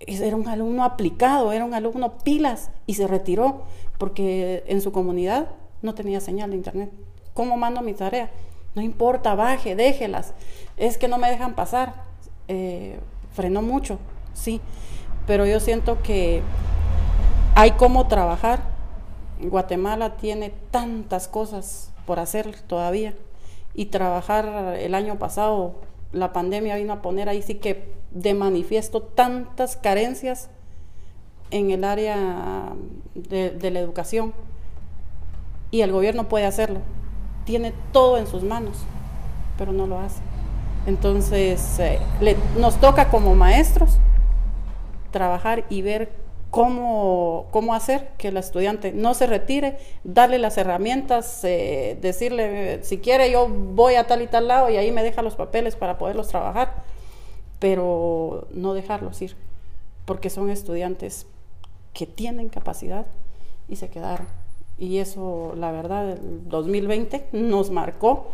[0.00, 3.62] era un alumno aplicado, era un alumno pilas y se retiró
[3.98, 5.48] porque en su comunidad
[5.82, 6.90] no tenía señal de internet.
[7.34, 8.30] ¿Cómo mando mi tarea?
[8.74, 10.34] No importa, baje, déjelas.
[10.76, 11.94] Es que no me dejan pasar.
[12.46, 12.98] Eh,
[13.32, 13.98] frenó mucho,
[14.32, 14.60] sí,
[15.26, 16.42] pero yo siento que
[17.54, 18.60] hay cómo trabajar.
[19.40, 23.14] Guatemala tiene tantas cosas por hacer todavía
[23.74, 25.74] y trabajar el año pasado,
[26.12, 30.48] la pandemia vino a poner ahí sí que de manifiesto tantas carencias
[31.50, 32.72] en el área
[33.14, 34.32] de, la educación
[35.70, 36.80] y el gobierno puede hacerlo.
[37.44, 38.78] Tiene todo en sus manos,
[39.56, 40.20] pero no lo hace.
[40.86, 41.98] Entonces, eh,
[42.58, 43.98] nos toca como maestros
[45.10, 46.12] trabajar y ver
[46.50, 52.98] cómo, cómo hacer que el estudiante no se retire, darle las herramientas, eh, decirle, si
[52.98, 55.98] quiere yo voy a tal y tal lado y ahí me deja los papeles para
[55.98, 56.82] poderlos trabajar
[57.58, 59.34] pero no dejarlos ir,
[60.04, 61.26] porque son estudiantes
[61.92, 63.06] que tienen capacidad
[63.68, 64.26] y se quedaron.
[64.78, 68.28] Y eso, la verdad, el 2020 nos marcó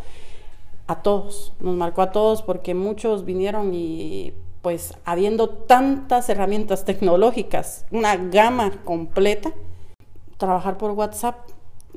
[0.87, 4.33] a todos, nos marcó a todos porque muchos vinieron y
[4.65, 9.51] pues habiendo tantas herramientas tecnológicas, una gama completa,
[10.37, 11.35] trabajar por WhatsApp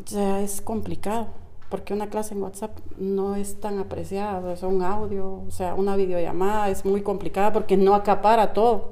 [0.04, 1.28] ya es complicado
[1.70, 5.96] porque una clase en WhatsApp no es tan apreciada, es un audio, o sea, una
[5.96, 8.90] videollamada es muy complicada porque no acapara todo.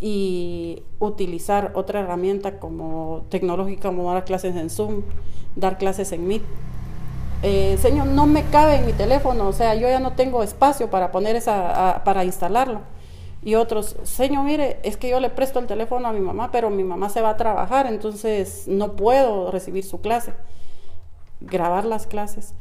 [0.00, 5.02] Y utilizar otra herramienta como tecnológica, como dar clases en Zoom,
[5.54, 6.44] dar clases en Meet.
[7.42, 10.90] Eh, señor, no me cabe en mi teléfono, o sea, yo ya no tengo espacio
[10.90, 12.80] para poner esa, para instalarlo.
[13.42, 16.70] Y otros, señor, mire, es que yo le presto el teléfono a mi mamá, pero
[16.70, 20.32] mi mamá se va a trabajar, entonces no puedo recibir su clase
[21.40, 22.54] grabar las clases,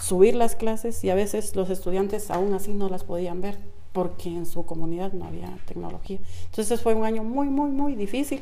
[0.00, 3.58] subir las clases y a veces los estudiantes aún así no las podían ver
[3.92, 6.18] porque en su comunidad no había tecnología.
[6.46, 8.40] Entonces fue un año muy, muy, muy difícil.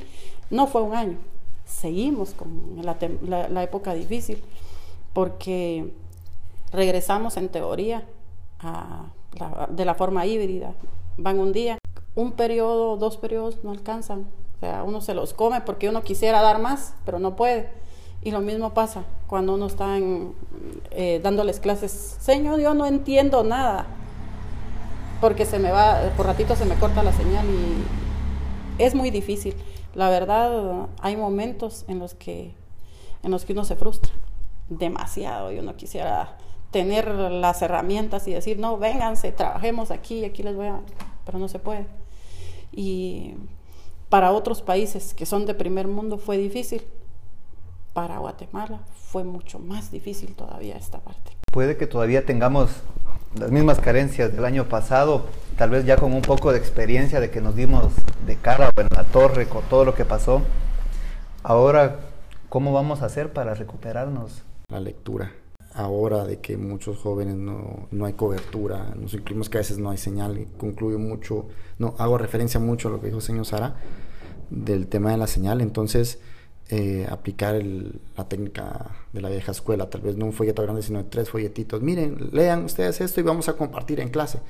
[0.50, 1.18] No fue un año,
[1.64, 4.42] seguimos con la, época difícil
[5.16, 5.94] porque
[6.72, 8.04] regresamos en teoría
[9.70, 10.74] de la forma híbrida.
[11.16, 11.78] Van un día,
[12.14, 14.26] un periodo, dos periodos no alcanzan.
[14.56, 17.70] O sea, uno se los come porque uno quisiera dar más, pero no puede.
[18.22, 19.96] Y lo mismo pasa cuando uno está
[20.90, 22.18] eh, dándoles clases.
[22.20, 23.86] Señor, yo no entiendo nada.
[25.22, 29.54] Porque se me va, por ratito se me corta la señal y es muy difícil.
[29.94, 32.52] La verdad, hay momentos en los que,
[33.22, 34.12] en los que uno se frustra
[34.68, 36.36] demasiado y uno quisiera
[36.70, 40.80] tener las herramientas y decir, no, vénganse, trabajemos aquí, aquí les voy a...
[41.24, 41.86] Pero no se puede.
[42.72, 43.34] Y
[44.08, 46.82] para otros países que son de primer mundo fue difícil
[47.92, 51.32] para Guatemala fue mucho más difícil todavía esta parte.
[51.50, 52.70] Puede que todavía tengamos
[53.34, 57.30] las mismas carencias del año pasado, tal vez ya con un poco de experiencia de
[57.30, 57.92] que nos dimos
[58.26, 60.42] de cara en la torre con todo lo que pasó,
[61.42, 62.00] ahora,
[62.48, 64.42] ¿cómo vamos a hacer para recuperarnos?
[64.68, 65.32] La lectura.
[65.74, 69.90] Ahora de que muchos jóvenes no, no hay cobertura, nos incluimos que a veces no
[69.90, 71.46] hay señal, concluyo mucho,
[71.78, 73.76] no, hago referencia mucho a lo que dijo el señor Sara
[74.50, 76.18] del tema de la señal, entonces
[76.68, 81.04] eh, aplicar la técnica de la vieja escuela, tal vez no un folleto grande, sino
[81.04, 81.80] tres folletitos.
[81.80, 84.40] Miren, lean ustedes esto y vamos a compartir en clase.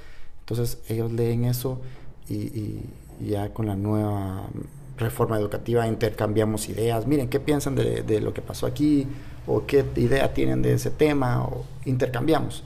[0.40, 1.82] Entonces ellos leen eso
[2.28, 2.80] y,
[3.20, 4.48] ya con la nueva
[4.96, 7.06] reforma educativa intercambiamos ideas.
[7.06, 9.06] Miren, ¿qué piensan de, lo que pasó aquí?
[9.46, 11.44] ¿O qué idea tienen de ese tema?
[11.44, 12.64] O intercambiamos,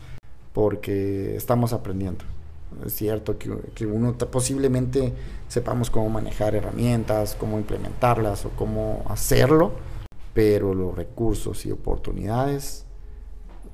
[0.53, 2.24] porque estamos aprendiendo.
[2.87, 5.12] Es cierto que, que uno posiblemente
[5.49, 9.72] sepamos cómo manejar herramientas, cómo implementarlas o cómo hacerlo,
[10.33, 12.87] pero los recursos y oportunidades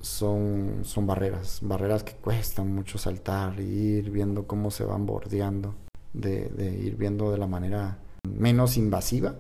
[0.01, 5.75] son, son barreras, barreras que cuestan mucho saltar y ir viendo cómo se van bordeando,
[6.15, 7.99] de, de ir viendo de la manera
[8.39, 9.35] menos invasiva,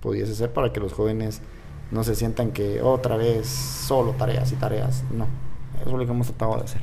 [0.00, 1.40] pudiese ser para que los jóvenes
[1.90, 5.26] no se sientan que otra vez solo tareas y tareas, no,
[5.80, 6.82] eso es lo que hemos tratado de hacer.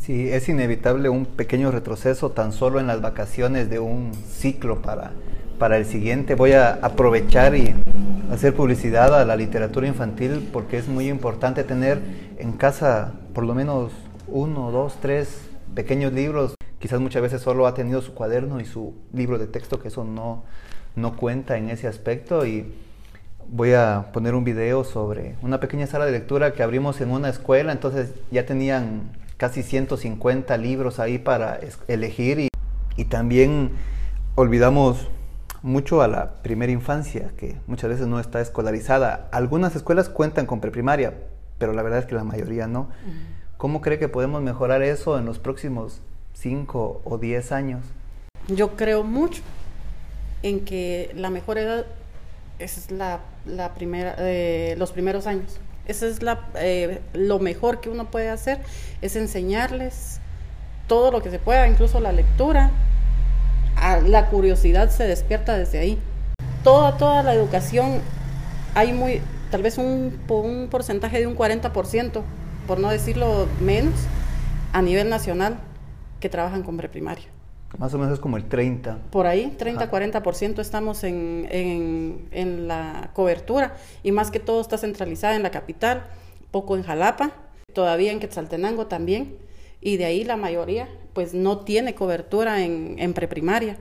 [0.00, 5.12] Sí, es inevitable un pequeño retroceso tan solo en las vacaciones de un ciclo para,
[5.58, 6.34] para el siguiente.
[6.36, 7.74] Voy a aprovechar y
[8.30, 12.00] hacer publicidad a la literatura infantil porque es muy importante tener
[12.38, 13.92] en casa por lo menos
[14.28, 15.40] uno, dos, tres
[15.74, 16.54] pequeños libros.
[16.78, 20.04] Quizás muchas veces solo ha tenido su cuaderno y su libro de texto, que eso
[20.04, 20.44] no,
[20.96, 22.46] no cuenta en ese aspecto.
[22.46, 22.72] Y
[23.48, 27.28] voy a poner un video sobre una pequeña sala de lectura que abrimos en una
[27.28, 27.72] escuela.
[27.72, 31.58] Entonces ya tenían casi 150 libros ahí para
[31.88, 32.48] elegir y,
[32.96, 33.72] y también
[34.34, 35.08] olvidamos
[35.64, 39.28] mucho a la primera infancia, que muchas veces no está escolarizada.
[39.32, 41.14] Algunas escuelas cuentan con preprimaria,
[41.58, 42.90] pero la verdad es que la mayoría no.
[43.56, 46.02] ¿Cómo cree que podemos mejorar eso en los próximos
[46.34, 47.84] 5 o 10 años?
[48.48, 49.42] Yo creo mucho
[50.42, 51.86] en que la mejor edad
[52.58, 55.58] es la, la primera, eh, los primeros años.
[55.86, 58.58] Eso es la, eh, lo mejor que uno puede hacer,
[59.02, 60.20] es enseñarles
[60.86, 62.70] todo lo que se pueda, incluso la lectura.
[64.06, 65.98] la curiosidad se despierta desde ahí.
[66.62, 68.00] Toda, toda la educación,
[68.74, 69.20] hay muy,
[69.50, 72.22] tal vez un, un porcentaje de un 40%,
[72.66, 73.94] por no decirlo menos,
[74.72, 75.58] a nivel nacional,
[76.24, 77.26] que trabajan con preprimaria.
[77.76, 78.96] Más o menos es como el 30.
[79.10, 85.36] Por ahí, 30-40% estamos en, en, en, la cobertura y más que todo está centralizada
[85.36, 86.06] en la capital,
[86.50, 87.32] poco en Jalapa,
[87.74, 89.36] todavía en Quetzaltenango también
[89.82, 93.76] y de ahí la mayoría pues no tiene cobertura en, en preprimaria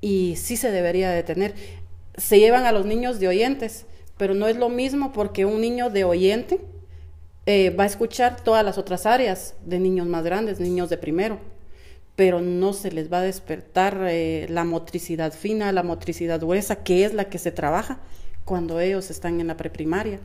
[0.00, 1.54] y sí se debería de tener.
[2.16, 5.90] Se llevan a los niños de oyentes, pero no es lo mismo porque un niño
[5.90, 6.60] de oyente
[7.46, 11.52] eh, va a escuchar todas las otras áreas de niños más grandes, niños de primero
[12.16, 17.04] pero no se les va a despertar eh, la motricidad fina, la motricidad gruesa, que
[17.04, 17.98] es la que se trabaja
[18.44, 20.20] cuando ellos están en la preprimaria.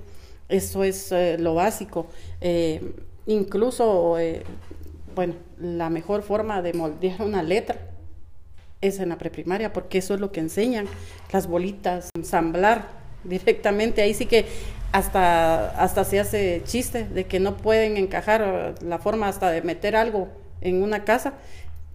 [0.50, 2.08] Eso es eh, lo básico.
[2.42, 2.94] Eh,
[3.26, 4.18] incluso,
[5.16, 7.78] bueno, la mejor forma de moldear una letra
[8.82, 10.88] es en la preprimaria, porque eso es lo que enseñan,
[11.32, 12.88] las bolitas, ensamblar
[13.24, 14.02] directamente.
[14.02, 14.46] Ahí sí que
[14.92, 19.96] hasta, hasta se hace chiste de que no pueden encajar la forma hasta de meter
[19.96, 20.30] algo
[20.62, 21.34] en una casa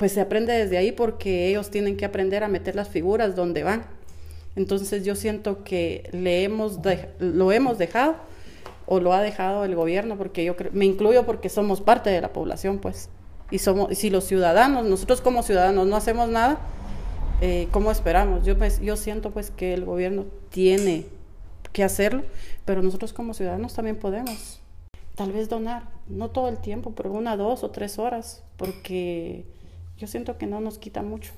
[0.05, 3.62] pues se aprende desde ahí porque ellos tienen que aprender a meter las figuras donde
[3.62, 3.86] van.
[4.55, 6.78] Entonces yo siento que le hemos
[7.20, 8.16] lo hemos dejado
[8.84, 12.34] o lo ha dejado el gobierno, porque yo me incluyo porque somos parte de la
[12.34, 13.09] población, pues.
[13.50, 16.59] Y somos, si los ciudadanos, nosotros como ciudadanos no hacemos nada,
[17.40, 18.44] eh, ¿cómo esperamos?
[18.44, 21.07] Yo, pues, yo siento pues que el gobierno tiene
[21.72, 22.24] que hacerlo,
[22.66, 24.61] pero nosotros como ciudadanos también podemos.
[25.14, 29.46] Tal vez donar, no todo el tiempo, pero una, dos o tres horas, porque
[29.99, 31.32] yo siento que no nos quita mucho.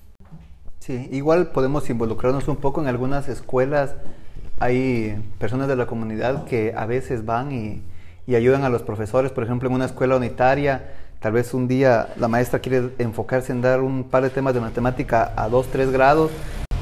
[0.78, 3.94] Sí, igual podemos involucrarnos un poco en algunas escuelas.
[4.59, 7.82] Hay personas de la comunidad que a veces van y,
[8.34, 9.32] ayudan a los profesores.
[9.32, 13.61] Por ejemplo, en una escuela unitaria, tal vez un día la maestra quiere enfocarse en
[13.61, 16.30] dar un par de temas de matemática a dos, tres grados.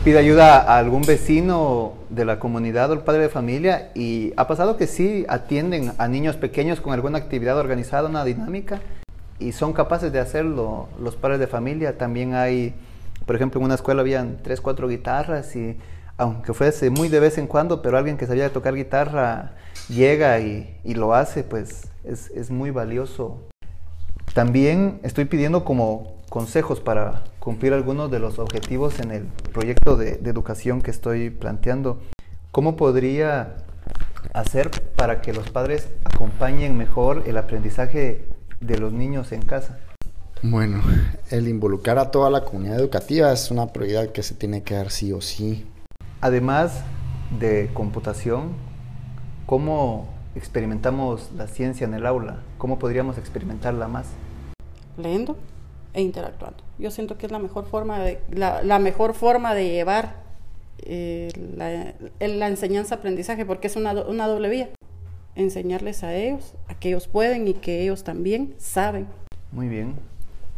[0.05, 4.47] Pide ayuda a algún vecino de la comunidad o el padre de familia y ha
[4.47, 8.81] pasado que sí atienden a niños pequeños con alguna actividad organizada, una dinámica
[9.45, 11.99] y son capaces de hacerlo los padres de familia.
[11.99, 12.75] También hay,
[13.27, 15.77] por ejemplo, en una escuela habían tres, cuatro guitarras y
[16.17, 19.53] aunque fuese muy de vez en cuando, pero alguien que sabía tocar guitarra
[19.89, 23.43] llega y, y lo hace, pues es, es, muy valioso.
[24.33, 30.17] También estoy pidiendo como consejos para cumplir algunos de los objetivos en el proyecto de,
[30.17, 32.01] de educación que estoy planteando.
[32.51, 33.57] ¿Cómo podría
[34.33, 38.34] hacer para que los padres acompañen mejor el aprendizaje
[38.67, 39.79] de los niños en casa?
[40.43, 40.83] Bueno,
[41.31, 44.91] el involucrar a toda la comunidad educativa es una prioridad que se tiene que dar
[44.91, 45.67] sí o sí.
[46.21, 46.83] Además
[47.39, 48.53] de computación,
[49.47, 52.41] ¿cómo experimentamos la ciencia en el aula?
[52.59, 54.07] ¿Cómo podríamos experimentarla más?
[54.97, 55.37] Leyendo
[55.93, 56.63] e interactuando.
[56.79, 60.17] Yo siento que es la mejor forma de, la, mejor forma de llevar
[60.83, 64.71] eh, la, enseñanza-aprendizaje, porque es una, una doble vía.
[65.37, 69.07] Enseñarles a ellos, a que ellos pueden y que ellos también saben.
[69.53, 69.95] Muy bien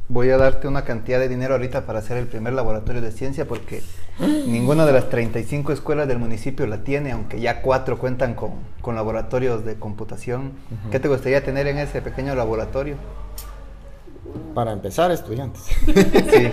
[0.09, 3.47] voy a darte una cantidad de dinero ahorita para hacer el primer laboratorio de ciencia
[3.47, 3.83] porque
[4.21, 8.95] ninguna de las 35 escuelas del municipio la tiene, aunque ya cuatro cuentan con, con
[8.95, 10.53] laboratorios de computación.
[10.91, 12.97] ¿Qué te gustaría tener en ese pequeño laboratorio?
[14.55, 15.63] Para empezar, estudiantes.
[15.87, 16.51] sí.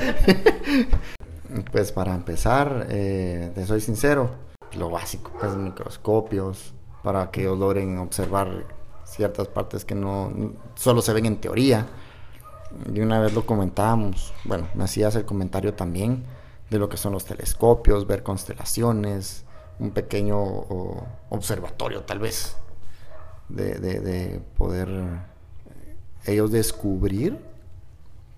[1.72, 4.32] pues para empezar, eh, te soy sincero,
[4.78, 6.74] lo básico, pues microscopios,
[7.04, 8.66] para que logren observar
[9.06, 10.32] ciertas partes que no
[10.76, 11.88] solo se ven en teoría
[12.92, 16.24] y una vez lo comentábamos, bueno, me hacías el comentario también
[16.70, 19.46] de lo que son los telescopios, ver constelaciones,
[19.80, 20.40] un pequeño
[21.30, 22.56] observatorio tal vez,
[23.50, 25.96] de, poder eh,
[26.26, 27.40] ellos descubrir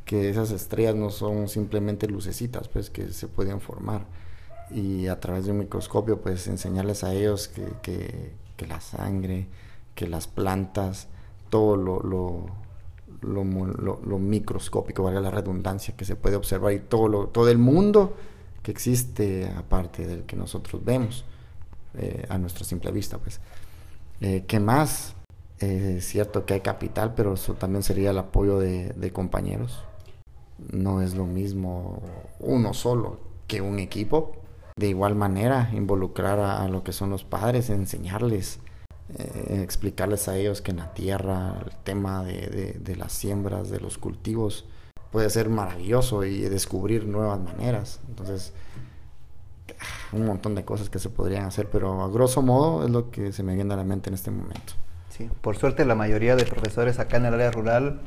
[0.03, 4.05] que esas estrellas no son simplemente lucecitas, pues que se pueden formar.
[4.69, 8.33] Y a través de un microscopio, pues enseñarles a ellos que,
[8.67, 9.47] la sangre,
[9.95, 11.07] que las plantas,
[11.49, 12.01] todo lo,
[13.21, 18.15] lo, microscópico, valga la redundancia, que se puede observar y todo, todo el mundo
[18.63, 21.25] que existe aparte del que nosotros vemos
[21.97, 23.17] eh, a nuestra simple vista.
[23.17, 23.39] Pues.
[24.21, 25.15] Eh, ¿Qué más?
[25.59, 29.83] Eh, es cierto que hay capital, pero eso también sería el apoyo de, compañeros.
[30.71, 32.01] No es lo mismo
[32.39, 34.35] uno solo que un equipo.
[34.77, 38.59] De igual manera, involucrar a lo que son los padres, enseñarles
[39.17, 43.79] eh, explicarles a ellos que en la tierra el tema de, de, las siembras, de
[43.79, 44.65] los cultivos,
[45.11, 47.99] puede ser maravilloso y descubrir nuevas maneras.
[48.07, 48.51] Entonces,
[50.11, 53.31] un montón de cosas que se podrían hacer, pero a grosso modo es lo que
[53.31, 54.73] se me viene a la mente en este momento.
[55.09, 58.01] Sí, por suerte la mayoría de profesores acá en el área rural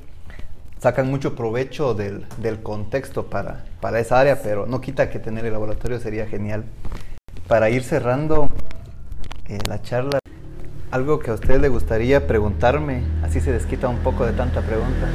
[0.81, 5.45] sacan mucho provecho del, del contexto para, para esa área, pero no quita que tener
[5.45, 6.65] el laboratorio sería genial.
[7.47, 8.49] Para ir cerrando
[9.49, 10.19] eh, la charla,
[10.91, 15.09] algo que a usted le gustaría preguntarme, así se desquita un poco de tanta pregunta.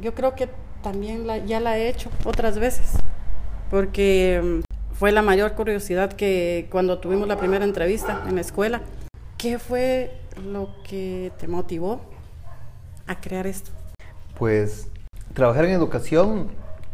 [0.00, 0.48] yo creo que
[0.82, 2.92] también ya la he hecho otras veces,
[3.70, 8.82] porque mm, fue la mayor curiosidad que cuando tuvimos la primera entrevista en la escuela.
[9.38, 12.02] ¿Qué fue lo que te motivó
[13.06, 13.70] a crear esto?
[14.40, 14.88] Pues
[15.34, 16.48] trabajar en educación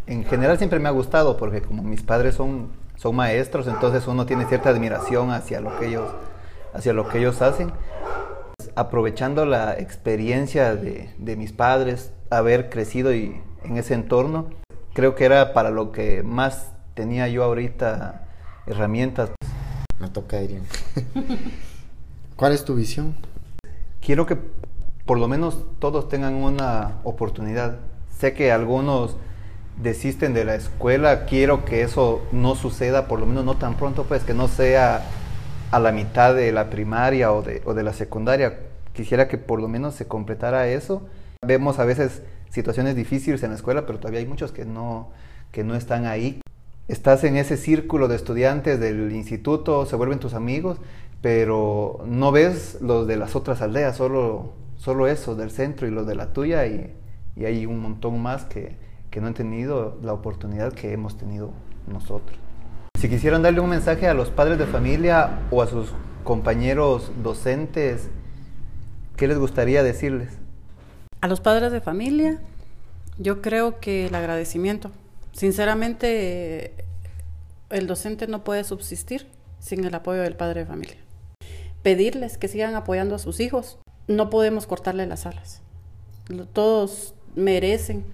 [0.09, 4.27] en general siempre me ha gustado, porque como mis padres son, son maestros, entonces uno
[4.27, 6.11] tiene cierta admiración hacia lo que ellos
[6.75, 7.71] hacia lo que ellos hacen.
[8.75, 14.51] Aprovechando la experiencia de, mis padres, haber crecido y, en ese entorno,
[14.93, 18.27] creo que era para lo que más tenía yo ahorita
[18.67, 19.31] herramientas.
[20.01, 20.63] Me toca, ir.
[22.37, 23.15] ¿Cuál es tu visión?
[24.01, 24.37] Quiero que
[25.07, 27.79] por lo menos todos tengan una oportunidad.
[28.19, 29.17] Sé que algunos
[29.81, 34.05] desisten de la escuela, quiero que eso no suceda, por lo menos no tan pronto,
[34.05, 35.03] pues que no sea
[35.71, 38.59] a la mitad de la primaria o de, la secundaria.
[38.95, 41.07] Quisiera que por lo menos se completara eso.
[41.47, 45.11] Vemos a veces situaciones difíciles en la escuela, pero todavía hay muchos que no,
[45.53, 46.41] que no están ahí.
[46.89, 50.79] Estás en ese círculo de estudiantes del instituto, se vuelven tus amigos,
[51.21, 56.07] pero no ves los de las otras aldeas, solo, solo esos del centro y los
[56.07, 56.95] de la tuya, y,
[57.35, 58.77] y hay un montón más que,
[59.11, 61.53] que no han tenido la oportunidad que hemos tenido
[61.87, 62.39] nosotros.
[62.99, 65.93] Si quisieran darle un mensaje a los padres de familia o a sus
[66.25, 68.09] compañeros docentes,
[69.17, 70.39] ¿qué les gustaría decirles?
[71.21, 72.41] A los padres de familia,
[73.19, 74.91] yo creo que el agradecimiento.
[75.33, 76.73] Sinceramente,
[77.71, 79.27] el docente no puede subsistir
[79.59, 80.97] sin el apoyo del padre de familia.
[81.83, 83.79] Pedirles que sigan apoyando a sus hijos.
[84.09, 85.61] No podemos cortarle las alas.
[86.53, 88.05] Todos merecen,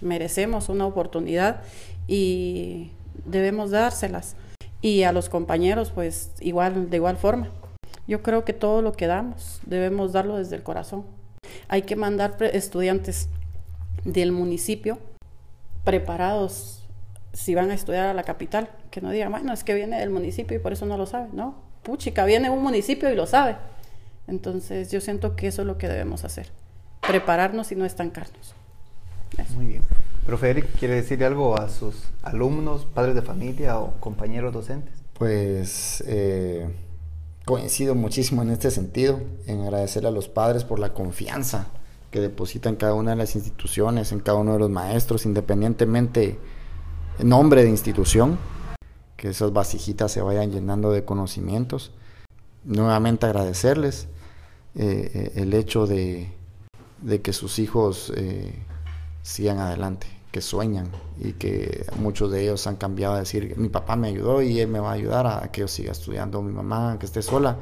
[0.00, 1.62] merecemos una oportunidad
[2.06, 2.90] y
[3.24, 4.36] debemos dárselas.
[4.82, 7.50] Y a los compañeros, pues igual, de igual forma.
[8.06, 11.04] Yo creo que todo lo que damos debemos darlo desde el corazón.
[11.68, 13.28] Hay que mandar estudiantes
[14.04, 14.98] del municipio
[15.84, 16.82] preparados
[17.32, 20.10] si van a estudiar a la capital, que no digan, bueno, es que viene del
[20.10, 21.28] municipio y por eso no lo sabe.
[21.32, 23.56] No, puchica, viene un municipio y lo sabe.
[24.26, 26.50] Entonces yo siento que eso es lo que debemos hacer,
[27.00, 28.54] prepararnos y no estancarnos.
[29.54, 29.82] Muy bien.
[30.24, 34.94] Profe Eric, ¿quiere decir algo a sus alumnos, padres de familia o compañeros docentes?
[35.18, 36.68] Pues eh,
[37.44, 41.68] coincido muchísimo en este sentido, en agradecerle a los padres por la confianza
[42.10, 46.38] que deposita en cada una de las instituciones, en cada uno de los maestros, independientemente
[47.22, 48.38] nombre de institución,
[49.16, 51.92] que esas vasijitas se vayan llenando de conocimientos.
[52.64, 54.08] Nuevamente agradecerles
[54.78, 56.30] eh, eh, el hecho de,
[57.22, 58.62] que sus hijos eh,
[59.22, 63.96] sigan adelante, que sueñan y que muchos de ellos han cambiado a decir, mi papá
[63.96, 66.98] me ayudó y él me va a ayudar a que yo siga estudiando, mi mamá
[67.00, 67.56] que esté sola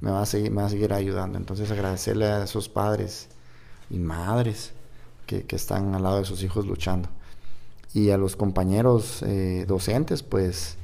[0.00, 1.38] me va a seguir, me va a seguir ayudando.
[1.38, 3.28] Entonces agradecerle a esos padres
[3.88, 4.72] y madres
[5.24, 7.08] que, que están al lado de sus hijos luchando.
[7.94, 9.24] Y a los compañeros
[9.66, 10.76] docentes, pues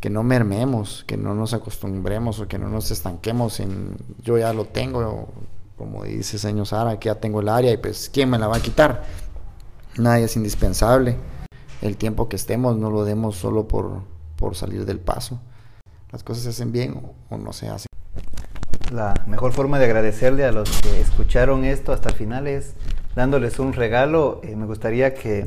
[0.00, 4.52] que no mermemos, que no nos acostumbremos o que no nos estanquemos en yo ya
[4.52, 5.28] lo tengo,
[5.76, 8.56] como dice señor Sara, que ya tengo el área y pues ¿quién me la va
[8.56, 9.04] a quitar?
[9.96, 11.16] Nadie es indispensable.
[11.80, 14.02] El tiempo que estemos no lo demos solo por,
[14.36, 15.40] por salir del paso.
[16.12, 17.86] Las cosas se hacen bien o, no se hacen.
[18.92, 22.74] La mejor forma de agradecerle a los que escucharon esto hasta el final es
[23.14, 24.40] dándoles un regalo.
[24.44, 25.44] Eh, me gustaría que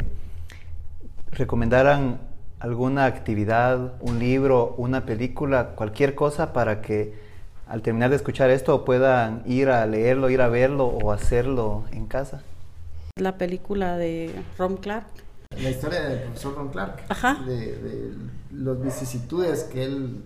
[1.31, 2.28] recomendaran
[2.59, 7.13] alguna actividad, un libro, una película, cualquier cosa para que
[7.67, 12.07] al terminar de escuchar esto puedan ir a leerlo, ir a verlo o hacerlo en
[12.07, 12.41] casa.
[13.15, 15.05] La película de Ron Clark.
[15.61, 17.03] La historia del profesor Ron Clark.
[17.09, 17.43] Ajá.
[17.45, 18.11] De, de
[18.51, 20.23] las vicisitudes que él,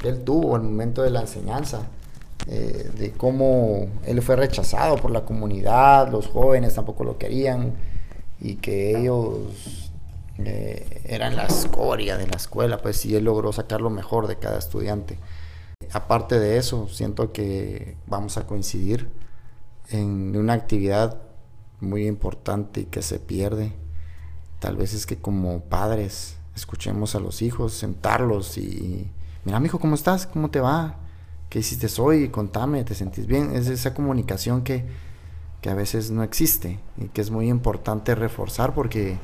[0.00, 1.82] que él tuvo en el momento de la enseñanza.
[2.46, 7.72] Eh, de cómo él fue rechazado por la comunidad, los jóvenes tampoco lo querían
[8.38, 9.90] y que ellos
[10.38, 14.36] eh, era la escoria de la escuela, pues sí, él logró sacar lo mejor de
[14.36, 15.18] cada estudiante.
[15.92, 19.08] Aparte de eso, siento que vamos a coincidir
[19.90, 21.20] en una actividad
[21.80, 23.72] muy importante y que se pierde.
[24.58, 29.10] Tal vez es que como padres escuchemos a los hijos, sentarlos y,
[29.44, 30.26] mira, mi hijo, ¿cómo estás?
[30.26, 30.96] ¿Cómo te va?
[31.48, 32.30] ¿Qué hiciste hoy?
[32.30, 33.54] Contame, ¿te sentís bien?
[33.54, 34.86] Es esa comunicación que,
[35.60, 39.18] que a veces no existe y que es muy importante reforzar porque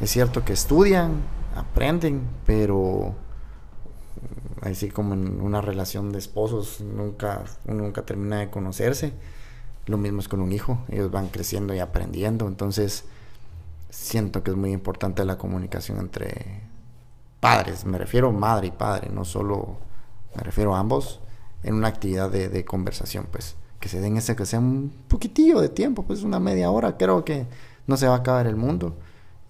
[0.00, 1.22] es cierto que estudian,
[1.54, 3.14] aprenden, pero
[4.62, 9.12] así como en una relación de esposos nunca, uno nunca termina de conocerse.
[9.86, 13.04] Lo mismo es con un hijo, ellos van creciendo y aprendiendo, entonces
[13.88, 16.62] siento que es muy importante la comunicación entre
[17.40, 19.78] padres, me refiero madre y padre, no solo
[20.34, 21.20] me refiero a ambos,
[21.62, 23.56] en una actividad de, de conversación, pues.
[23.80, 27.24] Que se den ese, que sea un poquitillo de tiempo, pues una media hora, creo
[27.24, 27.46] que
[27.86, 28.96] no se va a acabar el mundo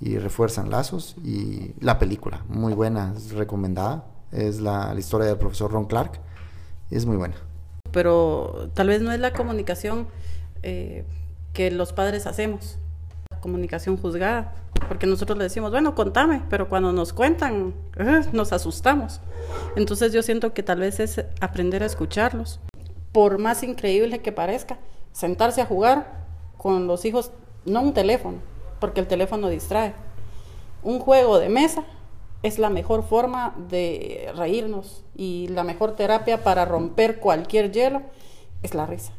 [0.01, 1.17] y refuerzan lazos.
[1.25, 4.07] Y la película, muy buena, es recomendada.
[4.33, 6.21] Es la, historia del profesor Ron Clark.
[6.91, 7.35] Es muy buena.
[7.93, 10.09] Pero tal vez no es la comunicación
[10.63, 11.05] eh,
[11.53, 12.79] que los padres hacemos,
[13.31, 14.55] la comunicación juzgada,
[14.89, 19.21] porque nosotros le decimos, bueno, contame, pero cuando nos cuentan, eh, nos asustamos.
[19.77, 22.61] Entonces yo siento que tal vez es aprender a escucharlos.
[23.13, 24.79] Por más increíble que parezca,
[25.13, 26.27] sentarse a jugar
[26.59, 27.31] con los hijos,
[27.65, 28.39] no un teléfono,
[28.81, 29.95] porque el teléfono distrae.
[30.83, 31.85] Un juego de mesa
[32.43, 38.03] es la mejor forma de reírnos y la mejor terapia para romper cualquier hielo
[38.63, 39.13] es la risa.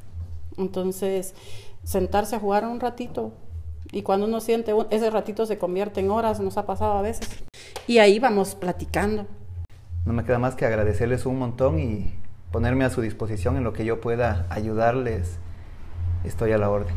[0.58, 1.34] Entonces,
[1.84, 3.34] sentarse a jugar un ratito
[3.92, 7.30] y cuando uno siente ese ratito se convierte en horas, nos ha pasado a veces.
[7.88, 9.26] Y ahí vamos platicando.
[10.06, 12.14] No me queda más que agradecerles un montón y
[12.52, 15.38] ponerme a su disposición en lo que yo pueda ayudarles.
[16.24, 16.94] Estoy a la orden.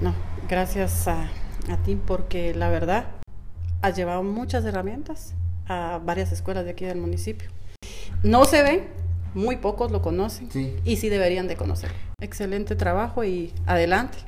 [0.00, 0.12] No,
[0.48, 1.28] gracias a
[1.68, 3.06] a ti porque la verdad
[3.82, 5.34] has llevado muchas herramientas
[5.66, 7.50] a varias escuelas de aquí del municipio.
[8.22, 8.88] No se ven,
[9.34, 10.48] muy pocos lo conocen
[10.84, 11.96] y sí deberían de conocerlo.
[12.20, 14.18] Excelente trabajo y adelante.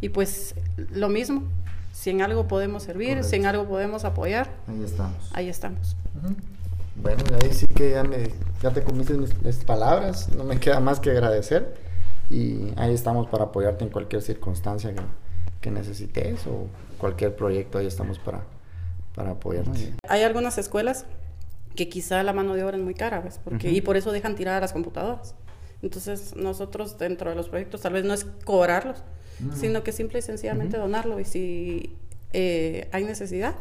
[0.00, 1.44] Y pues lo mismo,
[1.92, 5.30] si en algo podemos servir, si en algo podemos apoyar, ahí estamos.
[5.32, 5.96] Ahí estamos.
[6.96, 8.30] Bueno, ahí sí que ya, me,
[8.62, 11.74] ya te comiste mis, palabras, no me queda más que agradecer
[12.30, 15.02] y ahí estamos para apoyarte en cualquier circunstancia que,
[15.62, 16.66] que necesites o
[16.98, 18.42] cualquier proyecto, ahí estamos para,
[19.14, 19.94] para apoyarte.
[20.06, 21.06] Hay algunas escuelas
[21.74, 23.40] que quizá la mano de obra es muy cara, ¿ves?
[23.42, 25.34] Porque, Y por eso dejan tiradas las computadoras.
[25.80, 28.98] Entonces, nosotros dentro de los proyectos tal vez no es cobrarlos,
[29.54, 31.18] sino que simple y sencillamente donarlo.
[31.18, 31.96] Y si
[32.32, 33.54] eh, hay necesidad,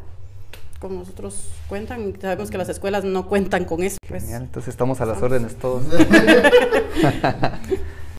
[0.79, 3.97] con nosotros cuentan, sabemos que las escuelas no cuentan con eso.
[4.07, 4.29] Pues.
[4.31, 5.83] entonces estamos a las órdenes todos.